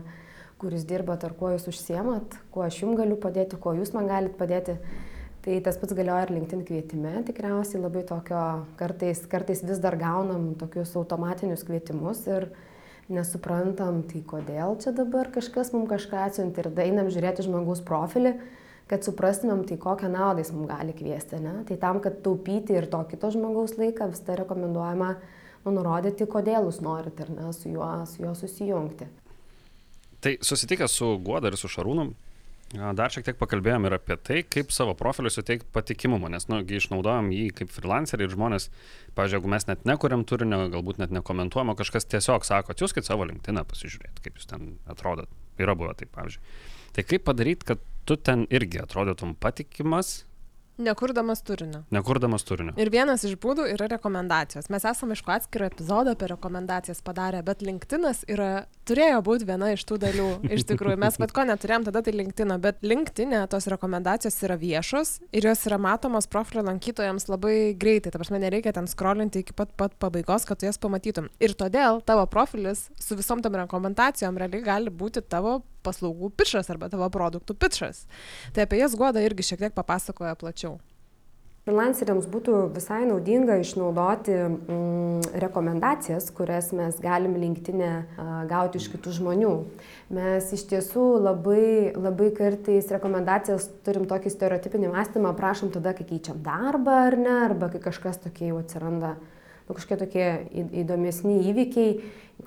kur 0.60 0.76
jūs 0.76 0.84
dirbat, 0.88 1.24
ar 1.24 1.34
kuo 1.40 1.54
jūs 1.54 1.70
užsiemat, 1.72 2.36
kuo 2.52 2.66
aš 2.66 2.82
jums 2.82 3.00
galiu 3.00 3.16
padėti, 3.20 3.60
kuo 3.60 3.74
jūs 3.78 3.94
man 3.96 4.12
galite 4.12 4.36
padėti. 4.40 4.76
Tai 5.40 5.56
tas 5.64 5.78
pats 5.80 5.96
galioja 5.96 6.26
ir 6.26 6.34
LinkedIn 6.36 6.66
kvietime, 6.68 7.14
tikriausiai 7.28 7.80
labai 7.80 8.02
tokio, 8.08 8.42
kartais, 8.80 9.22
kartais 9.32 9.64
vis 9.64 9.80
dar 9.80 9.96
gaunam 10.00 10.50
tokius 10.60 10.92
automatinius 11.00 11.64
kvietimus 11.64 12.26
ir 12.28 12.50
nesuprantam, 13.14 14.04
tai 14.08 14.22
kodėl 14.26 14.78
čia 14.82 14.94
dabar 14.96 15.32
kažkas 15.34 15.74
mums 15.74 15.90
kažką 15.90 16.24
atsiunti 16.28 16.62
ir 16.62 16.70
einam 16.86 17.10
žiūrėti 17.12 17.46
žmogaus 17.48 17.82
profilį, 17.86 18.36
kad 18.90 19.06
suprastumėm, 19.06 19.66
tai 19.70 19.78
kokią 19.82 20.10
naudą 20.14 20.44
jis 20.44 20.54
mums 20.54 20.70
gali 20.70 20.96
kviesti. 20.98 21.42
Ne? 21.44 21.60
Tai 21.68 21.78
tam, 21.82 22.00
kad 22.04 22.22
taupyti 22.26 22.78
ir 22.78 22.90
to 22.90 23.02
kito 23.10 23.30
žmogaus 23.34 23.76
laiką, 23.78 24.10
vis 24.14 24.24
tai 24.26 24.40
rekomenduojama 24.40 25.12
nu, 25.66 25.74
nurodyti, 25.76 26.30
kodėl 26.30 26.70
jūs 26.70 26.82
norite 26.86 27.26
ir 27.26 27.34
ne, 27.36 27.50
su 27.54 27.74
juo, 27.74 27.90
su 28.10 28.24
juo 28.24 28.34
susijungti. 28.38 29.10
Tai 30.20 30.34
susitikęs 30.44 30.98
su 31.00 31.14
Guoda 31.24 31.52
ir 31.52 31.58
su 31.60 31.70
Šarūnu, 31.72 32.10
Dar 32.70 33.10
šiek 33.10 33.26
tiek 33.26 33.38
pakalbėjom 33.40 33.88
ir 33.88 33.96
apie 33.96 34.16
tai, 34.22 34.44
kaip 34.46 34.70
savo 34.70 34.94
profiliui 34.98 35.32
suteikti 35.34 35.66
patikimumą, 35.74 36.30
nes, 36.30 36.46
nu, 36.52 36.60
išnaudojam 36.62 37.32
jį 37.34 37.48
kaip 37.58 37.72
freelancerį 37.74 38.28
ir 38.28 38.36
žmonės, 38.36 38.68
pavyzdžiui, 39.18 39.40
jeigu 39.40 39.52
mes 39.56 39.66
net 39.66 39.88
nekuriam 39.90 40.22
turinio, 40.30 40.62
galbūt 40.70 41.02
net 41.02 41.16
nekomentuojam, 41.16 41.74
kažkas 41.80 42.06
tiesiog 42.12 42.46
sako, 42.46 42.78
kaip 42.78 43.08
savo 43.08 43.26
linktiną 43.26 43.66
pasižiūrėt, 43.66 44.22
kaip 44.22 44.38
jūs 44.38 44.52
ten 44.52 44.76
atrodot. 44.86 45.34
Yra 45.58 45.74
buvę 45.80 45.96
taip, 45.98 46.14
pavyzdžiui. 46.14 46.46
Tai 46.94 47.08
kaip 47.10 47.26
padaryti, 47.26 47.72
kad 47.74 47.82
tu 48.06 48.20
ten 48.22 48.46
irgi 48.54 48.84
atrodytum 48.84 49.34
patikimas 49.42 50.20
Nekurdamas 50.80 51.42
turinio. 51.44 51.82
Nekurdamas 51.92 52.46
turinio. 52.48 52.72
Ir 52.80 52.88
vienas 52.94 53.26
iš 53.28 53.34
būdų 53.44 53.66
yra 53.74 53.90
rekomendacijos. 53.92 54.70
Mes 54.72 54.86
esame 54.88 55.18
iš 55.18 55.22
ko 55.28 55.34
atskirą 55.36 55.68
epizodą 55.68 56.14
apie 56.16 56.30
rekomendacijas 56.32 57.02
padarę, 57.04 57.42
bet 57.44 57.66
LinkedInas 57.68 58.22
yra, 58.32 58.64
turėjo 58.88 59.18
būti 59.28 59.48
viena 59.50 59.74
iš 59.76 59.84
tų 59.90 59.98
dalių. 60.06 60.28
Iš 60.56 60.64
tikrųjų, 60.70 60.96
mes 61.04 61.18
bet 61.22 61.34
ko 61.36 61.44
neturėjom 61.50 61.90
tada 61.90 62.04
tai 62.06 62.14
LinkedIną, 62.16 62.60
bet 62.64 62.80
LinkedInė 62.88 63.42
tos 63.52 63.68
rekomendacijos 63.74 64.40
yra 64.48 64.56
viešos 64.62 65.18
ir 65.36 65.50
jos 65.50 65.66
yra 65.68 65.82
matomos 65.84 66.30
profilio 66.32 66.64
lankytojams 66.70 67.28
labai 67.28 67.58
greitai. 67.80 68.14
Ta 68.16 68.22
prasme, 68.22 68.40
nereikia 68.40 68.72
ten 68.80 68.88
skrolinti 68.88 69.44
iki 69.44 69.58
pat, 69.58 69.76
pat 69.76 70.00
pabaigos, 70.00 70.48
kad 70.48 70.62
tu 70.62 70.70
jas 70.70 70.80
pamatytum. 70.80 71.28
Ir 71.44 71.58
todėl 71.60 72.00
tavo 72.08 72.24
profilis 72.32 72.88
su 72.96 73.20
visom 73.20 73.44
tam 73.44 73.60
rekomendacijom 73.60 74.40
realiai 74.40 74.64
gali 74.64 74.96
būti 74.96 75.28
tavo 75.28 75.60
paslaugų 75.86 76.32
pitchas 76.36 76.70
arba 76.74 76.92
tavo 76.92 77.10
produktų 77.14 77.58
pitchas. 77.60 78.06
Tai 78.54 78.68
apie 78.68 78.82
jas 78.82 78.98
Guoda 79.00 79.24
irgi 79.24 79.52
šiek 79.52 79.68
tiek 79.68 79.76
papasakoja 79.76 80.38
plačiau. 80.40 80.78
Freelanceriams 81.70 82.26
būtų 82.32 82.60
visai 82.74 83.04
naudinga 83.06 83.60
išnaudoti 83.62 84.34
mm, 84.34 85.36
rekomendacijas, 85.44 86.32
kurias 86.34 86.72
mes 86.74 86.98
galim 87.04 87.36
linktinę 87.38 87.92
gauti 88.50 88.80
iš 88.82 88.88
kitų 88.96 89.14
žmonių. 89.20 89.52
Mes 90.18 90.48
iš 90.56 90.64
tiesų 90.72 91.04
labai, 91.22 91.92
labai 91.94 92.32
kartais 92.38 92.90
rekomendacijas 92.96 93.68
turim 93.86 94.08
tokį 94.10 94.34
stereotipinį 94.34 94.90
mąstymą, 94.96 95.36
prašom 95.38 95.70
tada, 95.76 95.94
kai 95.94 96.08
keičiam 96.10 96.40
darbą 96.42 97.04
ar 97.10 97.20
ne, 97.20 97.36
arba 97.52 97.70
kai 97.70 97.84
kažkas 97.84 98.24
tokie 98.24 98.50
jau 98.50 98.64
atsiranda 98.64 99.18
nu, 99.20 99.39
kažkokie 99.78 100.00
tokie 100.02 100.28
įdomesni 100.82 101.40
įvykiai, 101.52 101.98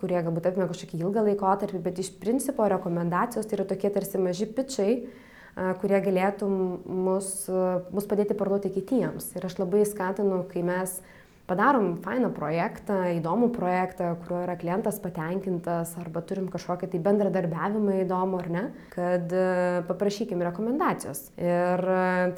kurie 0.00 0.20
galbūt 0.24 0.48
apima 0.50 0.68
kažkokį 0.70 1.02
ilgą 1.02 1.26
laikotarpį, 1.28 1.82
bet 1.84 2.00
iš 2.02 2.12
principo 2.22 2.66
rekomendacijos 2.70 3.48
tai 3.48 3.60
yra 3.60 3.68
tokie 3.68 3.92
tarsi 3.92 4.20
maži 4.22 4.48
pičiai, 4.48 5.00
kurie 5.82 5.98
galėtų 6.00 6.48
mus, 6.48 7.32
mus 7.92 8.06
padėti 8.08 8.36
parduoti 8.38 8.72
kitiems. 8.72 9.34
Ir 9.36 9.44
aš 9.48 9.58
labai 9.60 9.84
skatinu, 9.88 10.42
kai 10.48 10.64
mes 10.64 10.96
padarom 11.50 11.96
fainą 12.00 12.30
projektą, 12.32 12.98
įdomų 13.18 13.50
projektą, 13.52 14.12
kuriuo 14.22 14.42
yra 14.46 14.56
klientas 14.56 15.00
patenkintas 15.02 15.92
arba 16.00 16.22
turim 16.24 16.46
kažkokį 16.52 16.88
tai 16.92 17.00
bendradarbiavimą 17.04 17.98
įdomų 18.04 18.38
ar 18.40 18.50
ne, 18.54 18.62
kad 18.94 19.34
paprašykim 19.88 20.44
rekomendacijos. 20.48 21.26
Ir 21.40 21.84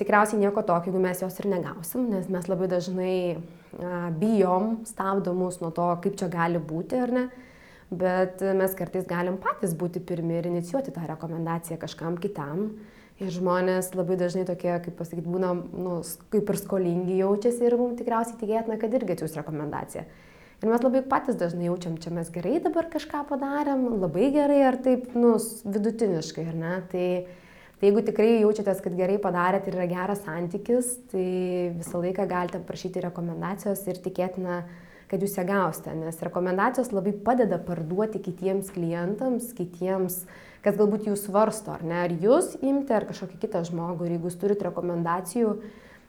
tikriausiai 0.00 0.40
nieko 0.42 0.64
tokio, 0.64 0.90
jeigu 0.90 1.04
mes 1.04 1.22
jos 1.22 1.38
ir 1.42 1.52
negausim, 1.52 2.08
nes 2.10 2.30
mes 2.32 2.50
labai 2.50 2.70
dažnai 2.72 3.14
bijom, 4.20 4.84
stabdo 4.88 5.34
mus 5.34 5.60
nuo 5.62 5.70
to, 5.74 5.86
kaip 6.04 6.18
čia 6.20 6.28
gali 6.32 6.60
būti 6.62 7.00
ar 7.00 7.14
ne. 7.14 7.24
Bet 7.94 8.42
mes 8.56 8.74
kartais 8.74 9.06
galim 9.06 9.36
patys 9.38 9.74
būti 9.78 10.02
pirmi 10.02 10.38
ir 10.38 10.48
inicijuoti 10.50 10.94
tą 10.94 11.06
rekomendaciją 11.10 11.78
kažkam 11.82 12.18
kitam. 12.18 12.70
Ir 13.22 13.30
žmonės 13.30 13.92
labai 13.94 14.16
dažnai 14.18 14.42
tokie, 14.48 14.72
kaip 14.82 14.96
pasakyti, 14.98 15.28
būna, 15.30 15.52
nu, 15.54 16.00
kaip 16.34 16.48
ir 16.50 16.58
skolingi 16.58 17.20
jaučiasi 17.20 17.62
ir 17.62 17.76
mums 17.78 18.00
tikriausiai 18.00 18.40
tikėtina, 18.40 18.78
kad 18.80 18.96
irgi 18.98 19.14
atsiūs 19.14 19.36
rekomendaciją. 19.38 20.02
Ir 20.64 20.70
mes 20.72 20.82
labai 20.82 21.04
patys 21.06 21.38
dažnai 21.38 21.68
jaučiam, 21.68 21.94
čia 22.00 22.10
mes 22.14 22.30
gerai 22.34 22.56
dabar 22.64 22.88
kažką 22.90 23.22
padarėm, 23.28 23.84
labai 24.02 24.32
gerai 24.34 24.62
ar 24.66 24.80
taip, 24.82 25.12
nu, 25.14 25.36
vidutiniškai, 25.68 26.46
ar 26.50 26.58
ne. 26.58 26.74
Tai, 26.90 27.06
Tai 27.80 27.88
jeigu 27.90 28.04
tikrai 28.06 28.38
jaučiatės, 28.44 28.80
kad 28.84 28.94
gerai 28.96 29.18
padarėt 29.22 29.66
ir 29.66 29.76
yra 29.76 29.86
geras 29.90 30.22
santykis, 30.24 30.92
tai 31.10 31.26
visą 31.74 32.00
laiką 32.04 32.26
galite 32.30 32.60
prašyti 32.62 33.02
rekomendacijos 33.02 33.82
ir 33.90 33.98
tikėtina, 34.04 34.60
kad 35.10 35.22
jūs 35.22 35.34
ją 35.36 35.44
gausite, 35.48 35.92
nes 35.98 36.22
rekomendacijos 36.22 36.92
labai 36.94 37.12
padeda 37.26 37.58
parduoti 37.62 38.22
kitiems 38.22 38.70
klientams, 38.74 39.50
kitiems, 39.58 40.22
kas 40.64 40.78
galbūt 40.78 41.10
jūs 41.10 41.26
svarsto, 41.26 41.74
ar 41.74 41.82
ne, 41.84 41.98
ar 42.06 42.14
jūs 42.14 42.54
imti, 42.62 42.94
ar 42.94 43.08
kažkokį 43.10 43.42
kitą 43.42 43.64
žmogų. 43.68 44.06
Ir 44.06 44.16
jeigu 44.16 44.30
jūs 44.30 44.38
turite 44.40 44.68
rekomendacijų, 44.68 45.58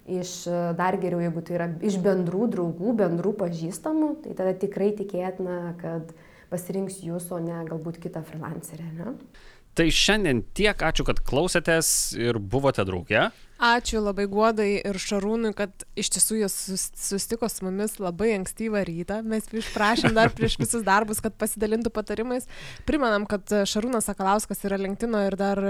iš 0.06 0.36
dar 0.78 1.00
geriau, 1.02 1.24
jeigu 1.26 1.42
tai 1.42 1.58
yra 1.58 1.68
iš 1.84 1.98
bendrų 2.06 2.46
draugų, 2.54 2.94
bendrų 3.02 3.34
pažįstamų, 3.42 4.12
tai 4.24 4.38
tada 4.38 4.54
tikrai 4.62 4.92
tikėtina, 4.96 5.74
kad 5.82 6.14
pasirinks 6.52 7.02
jūs, 7.04 7.28
o 7.34 7.42
ne 7.42 7.64
galbūt 7.68 7.98
kitą 8.04 8.22
freelancerę. 8.26 8.86
Ne? 9.00 9.16
Tai 9.76 9.90
šiandien 9.92 10.40
tiek, 10.56 10.80
ačiū, 10.88 11.04
kad 11.04 11.20
klausėtės 11.28 11.88
ir 12.16 12.40
buvote 12.40 12.86
drauge. 12.88 13.26
Ačiū 13.56 14.02
labai 14.04 14.26
Guodai 14.28 14.82
ir 14.84 14.98
Šarūnui, 15.00 15.54
kad 15.56 15.86
iš 15.96 16.10
tiesų 16.12 16.42
jis 16.42 16.56
susitiko 16.92 17.48
su 17.48 17.64
mumis 17.64 17.96
labai 18.04 18.34
ankstyvą 18.36 18.82
rytą. 18.84 19.22
Mes 19.24 19.48
išprašėm 19.48 20.12
dar 20.18 20.34
prieš 20.36 20.58
visus 20.60 20.84
darbus, 20.84 21.22
kad 21.24 21.38
pasidalintų 21.40 21.88
patarimais. 21.96 22.50
Primenam, 22.86 23.24
kad 23.30 23.48
Šarūnas 23.48 24.10
Sakalauskas 24.10 24.60
yra 24.68 24.76
LinkedIn 24.82 25.16
ir 25.22 25.38
dar 25.40 25.62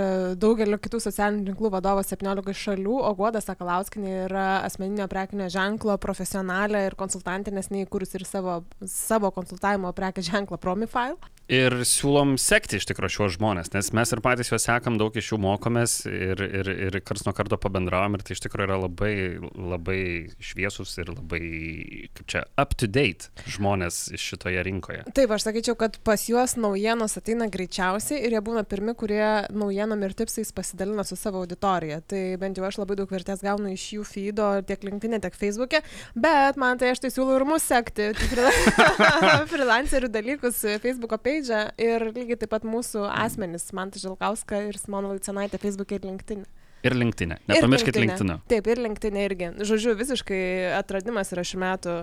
daugelio 0.41 0.79
kitų 0.81 0.99
socialinių 1.05 1.45
tinklų 1.51 1.71
vadovas 1.77 2.09
17 2.09 2.57
šalių, 2.57 2.97
o 3.05 3.13
Guoda 3.15 3.43
Sakalauskinė 3.45 4.17
yra 4.25 4.47
asmeninio 4.65 5.05
prekinio 5.11 5.51
ženklo 5.53 5.99
profesionalė 6.01 6.87
ir 6.89 6.97
konsultantė, 6.97 7.53
nes 7.53 7.69
neįkūrus 7.69 8.17
ir 8.17 8.25
savo, 8.25 8.63
savo 8.89 9.29
konsultavimo 9.35 9.93
prekės 9.93 10.33
ženklą 10.33 10.57
Promifile. 10.57 11.21
Ir 11.45 11.83
siūlom 11.85 12.39
sekti 12.41 12.79
iš 12.79 12.87
tikrųjų 12.89 13.19
šiuos 13.19 13.35
žmonės, 13.37 13.69
nes 13.75 13.91
mes 13.93 14.09
ir 14.09 14.21
patys 14.25 14.49
juos 14.49 14.63
sekam, 14.65 14.95
daug 14.97 15.13
iš 15.13 15.29
jų 15.29 15.37
mokomės 15.43 15.99
ir, 16.09 16.41
ir, 16.41 16.71
ir 16.87 16.97
kars 17.05 17.21
nuo 17.27 17.35
karto 17.37 17.59
pabandysim 17.61 17.84
pabendravom 17.85 18.15
ir 18.17 18.23
tai 18.25 18.35
iš 18.35 18.41
tikrųjų 18.45 18.67
yra 18.67 18.77
labai, 18.79 19.13
labai 19.53 19.99
šviesus 20.41 20.95
ir 21.01 21.11
labai, 21.13 22.09
kaip 22.15 22.27
čia, 22.27 22.41
up 22.57 22.73
to 22.75 22.87
date 22.87 23.29
žmonės 23.45 24.15
šitoje 24.17 24.63
rinkoje. 24.65 25.03
Taip, 25.15 25.31
aš 25.31 25.45
sakyčiau, 25.47 25.75
kad 25.77 25.99
pas 26.03 26.21
juos 26.27 26.55
naujienos 26.57 27.17
ateina 27.17 27.47
greičiausiai 27.51 28.23
ir 28.25 28.35
jie 28.35 28.41
būna 28.41 28.65
pirmi, 28.65 28.95
kurie 28.97 29.45
naujienom 29.53 30.01
ir 30.03 30.15
tipsais 30.17 30.51
pasidalina 30.55 31.05
su 31.05 31.15
savo 31.15 31.43
auditorija. 31.43 32.01
Tai 32.01 32.23
bent 32.41 32.57
jau 32.57 32.65
aš 32.65 32.79
labai 32.81 32.97
daug 32.97 33.11
vertės 33.11 33.43
gaunu 33.45 33.73
iš 33.73 33.87
jų 33.97 34.05
feedo 34.07 34.49
tiek 34.65 34.83
LinkedIn, 34.85 35.21
tiek 35.21 35.37
Facebook'e, 35.37 35.83
bet 36.15 36.59
man 36.61 36.81
tai 36.81 36.93
aš 36.93 37.05
tai 37.05 37.13
siūlau 37.13 37.39
ir 37.39 37.47
mus 37.47 37.65
sekti, 37.65 38.11
freelancerių 39.53 40.09
dalykus 40.13 40.63
Facebook'o 40.83 41.21
page 41.21 41.65
ir 41.81 42.09
lygiai 42.11 42.39
taip 42.41 42.55
pat 42.55 42.65
mūsų 42.67 43.05
asmenys, 43.11 43.71
man 43.75 43.93
tai 43.93 44.03
Žilkauska 44.03 44.65
ir 44.69 44.79
Simona 44.81 45.11
Valicenaitė 45.13 45.61
Facebook'e 45.61 45.99
ir 45.99 46.07
LinkedIn. 46.09 46.45
Ir 46.85 46.93
linktinė. 46.93 47.39
Nepamirškit 47.49 47.97
linktinę. 47.97 48.37
Taip, 48.51 48.67
ir 48.69 48.81
linktinė 48.83 49.25
irgi. 49.25 49.49
Žodžiu, 49.65 49.95
visiškai 49.97 50.41
atradimas 50.77 51.33
yra 51.33 51.45
šių 51.47 51.61
metų 51.63 51.95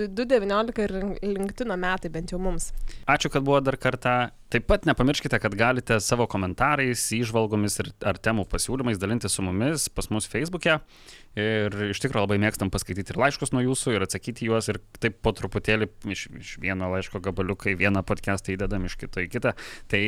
2019 0.00 0.82
ir 0.86 0.96
linktino 1.22 1.78
metai 1.78 2.10
bent 2.12 2.34
jau 2.34 2.40
mums. 2.42 2.72
Ačiū, 3.06 3.30
kad 3.30 3.46
buvo 3.46 3.62
dar 3.62 3.78
kartą. 3.80 4.18
Taip 4.48 4.64
pat 4.64 4.86
nepamirškite, 4.88 5.36
kad 5.42 5.54
galite 5.58 5.98
savo 6.00 6.24
komentarais, 6.30 7.02
įžvalgomis 7.12 7.74
ir 7.82 7.90
ar 8.08 8.16
temų 8.16 8.46
pasiūlymais 8.48 8.96
dalinti 9.00 9.28
su 9.28 9.44
mumis 9.44 9.90
pas 9.92 10.08
mus 10.08 10.24
Facebook'e. 10.32 10.78
Ir 11.38 11.74
iš 11.92 12.00
tikrųjų 12.00 12.24
labai 12.24 12.38
mėgstam 12.40 12.70
paskaityti 12.72 13.12
ir 13.12 13.20
laiškus 13.20 13.52
nuo 13.52 13.60
jūsų 13.66 13.92
ir 13.94 14.06
atsakyti 14.06 14.48
juos 14.48 14.70
ir 14.72 14.80
taip 15.04 15.20
po 15.22 15.34
truputėlį 15.36 15.90
iš, 16.14 16.24
iš 16.40 16.54
vieno 16.64 16.88
laiško 16.94 17.20
gabaliuką 17.28 17.74
į 17.74 17.78
vieną 17.84 18.02
podcastą 18.08 18.56
įdedam 18.56 18.88
iš 18.88 18.96
kito 19.02 19.20
į 19.20 19.28
kitą. 19.36 19.52
Tai 19.92 20.02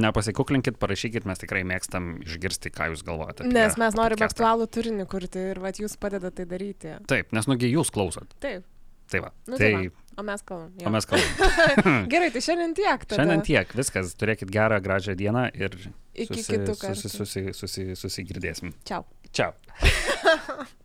nepasikuklinkit, 0.00 0.80
parašykit, 0.80 1.28
mes 1.28 1.44
tikrai 1.44 1.60
mėgstam 1.68 2.14
išgirsti, 2.24 2.72
ką 2.72 2.94
jūs 2.94 3.04
galvojate. 3.06 3.46
Nes 3.52 3.76
mes 3.76 3.98
norime 3.98 4.24
aktualų 4.24 4.70
turinį 4.72 5.06
kurti 5.12 5.50
ir 5.52 5.60
vat, 5.60 5.78
jūs 5.84 6.00
padedate 6.00 6.42
tai 6.42 6.48
daryti. 6.48 6.96
Taip, 7.12 7.36
nes 7.36 7.50
nugi 7.50 7.68
jūs 7.68 7.92
klausot. 7.92 8.32
Taip. 8.40 8.64
Tai 9.12 9.20
va. 9.20 9.34
Nu, 9.46 9.58
tai, 9.60 9.68
tai 9.68 9.74
va. 9.76 10.01
O 10.16 10.24
mes 10.26 10.44
kalbam. 10.44 10.72
Jo. 10.80 10.90
O 10.90 10.92
mes 10.92 11.08
kalbam. 11.08 12.04
Gerai, 12.12 12.28
tai 12.34 12.44
šiandien 12.44 12.76
tiek. 12.76 13.06
Tada. 13.06 13.22
Šiandien 13.22 13.46
tiek. 13.46 13.72
Viskas. 13.78 14.12
Turėkit 14.20 14.52
gerą, 14.52 14.82
gražią 14.84 15.16
dieną 15.18 15.46
ir 15.56 15.78
iki 16.12 16.42
susi, 16.42 16.52
kitų 16.52 16.76
kartų. 16.82 17.00
Susi, 17.06 17.16
susi, 17.16 17.44
susi, 17.56 17.88
susigirdėsim. 18.04 18.76
Čiau. 18.88 19.08
Čiau. 19.32 19.56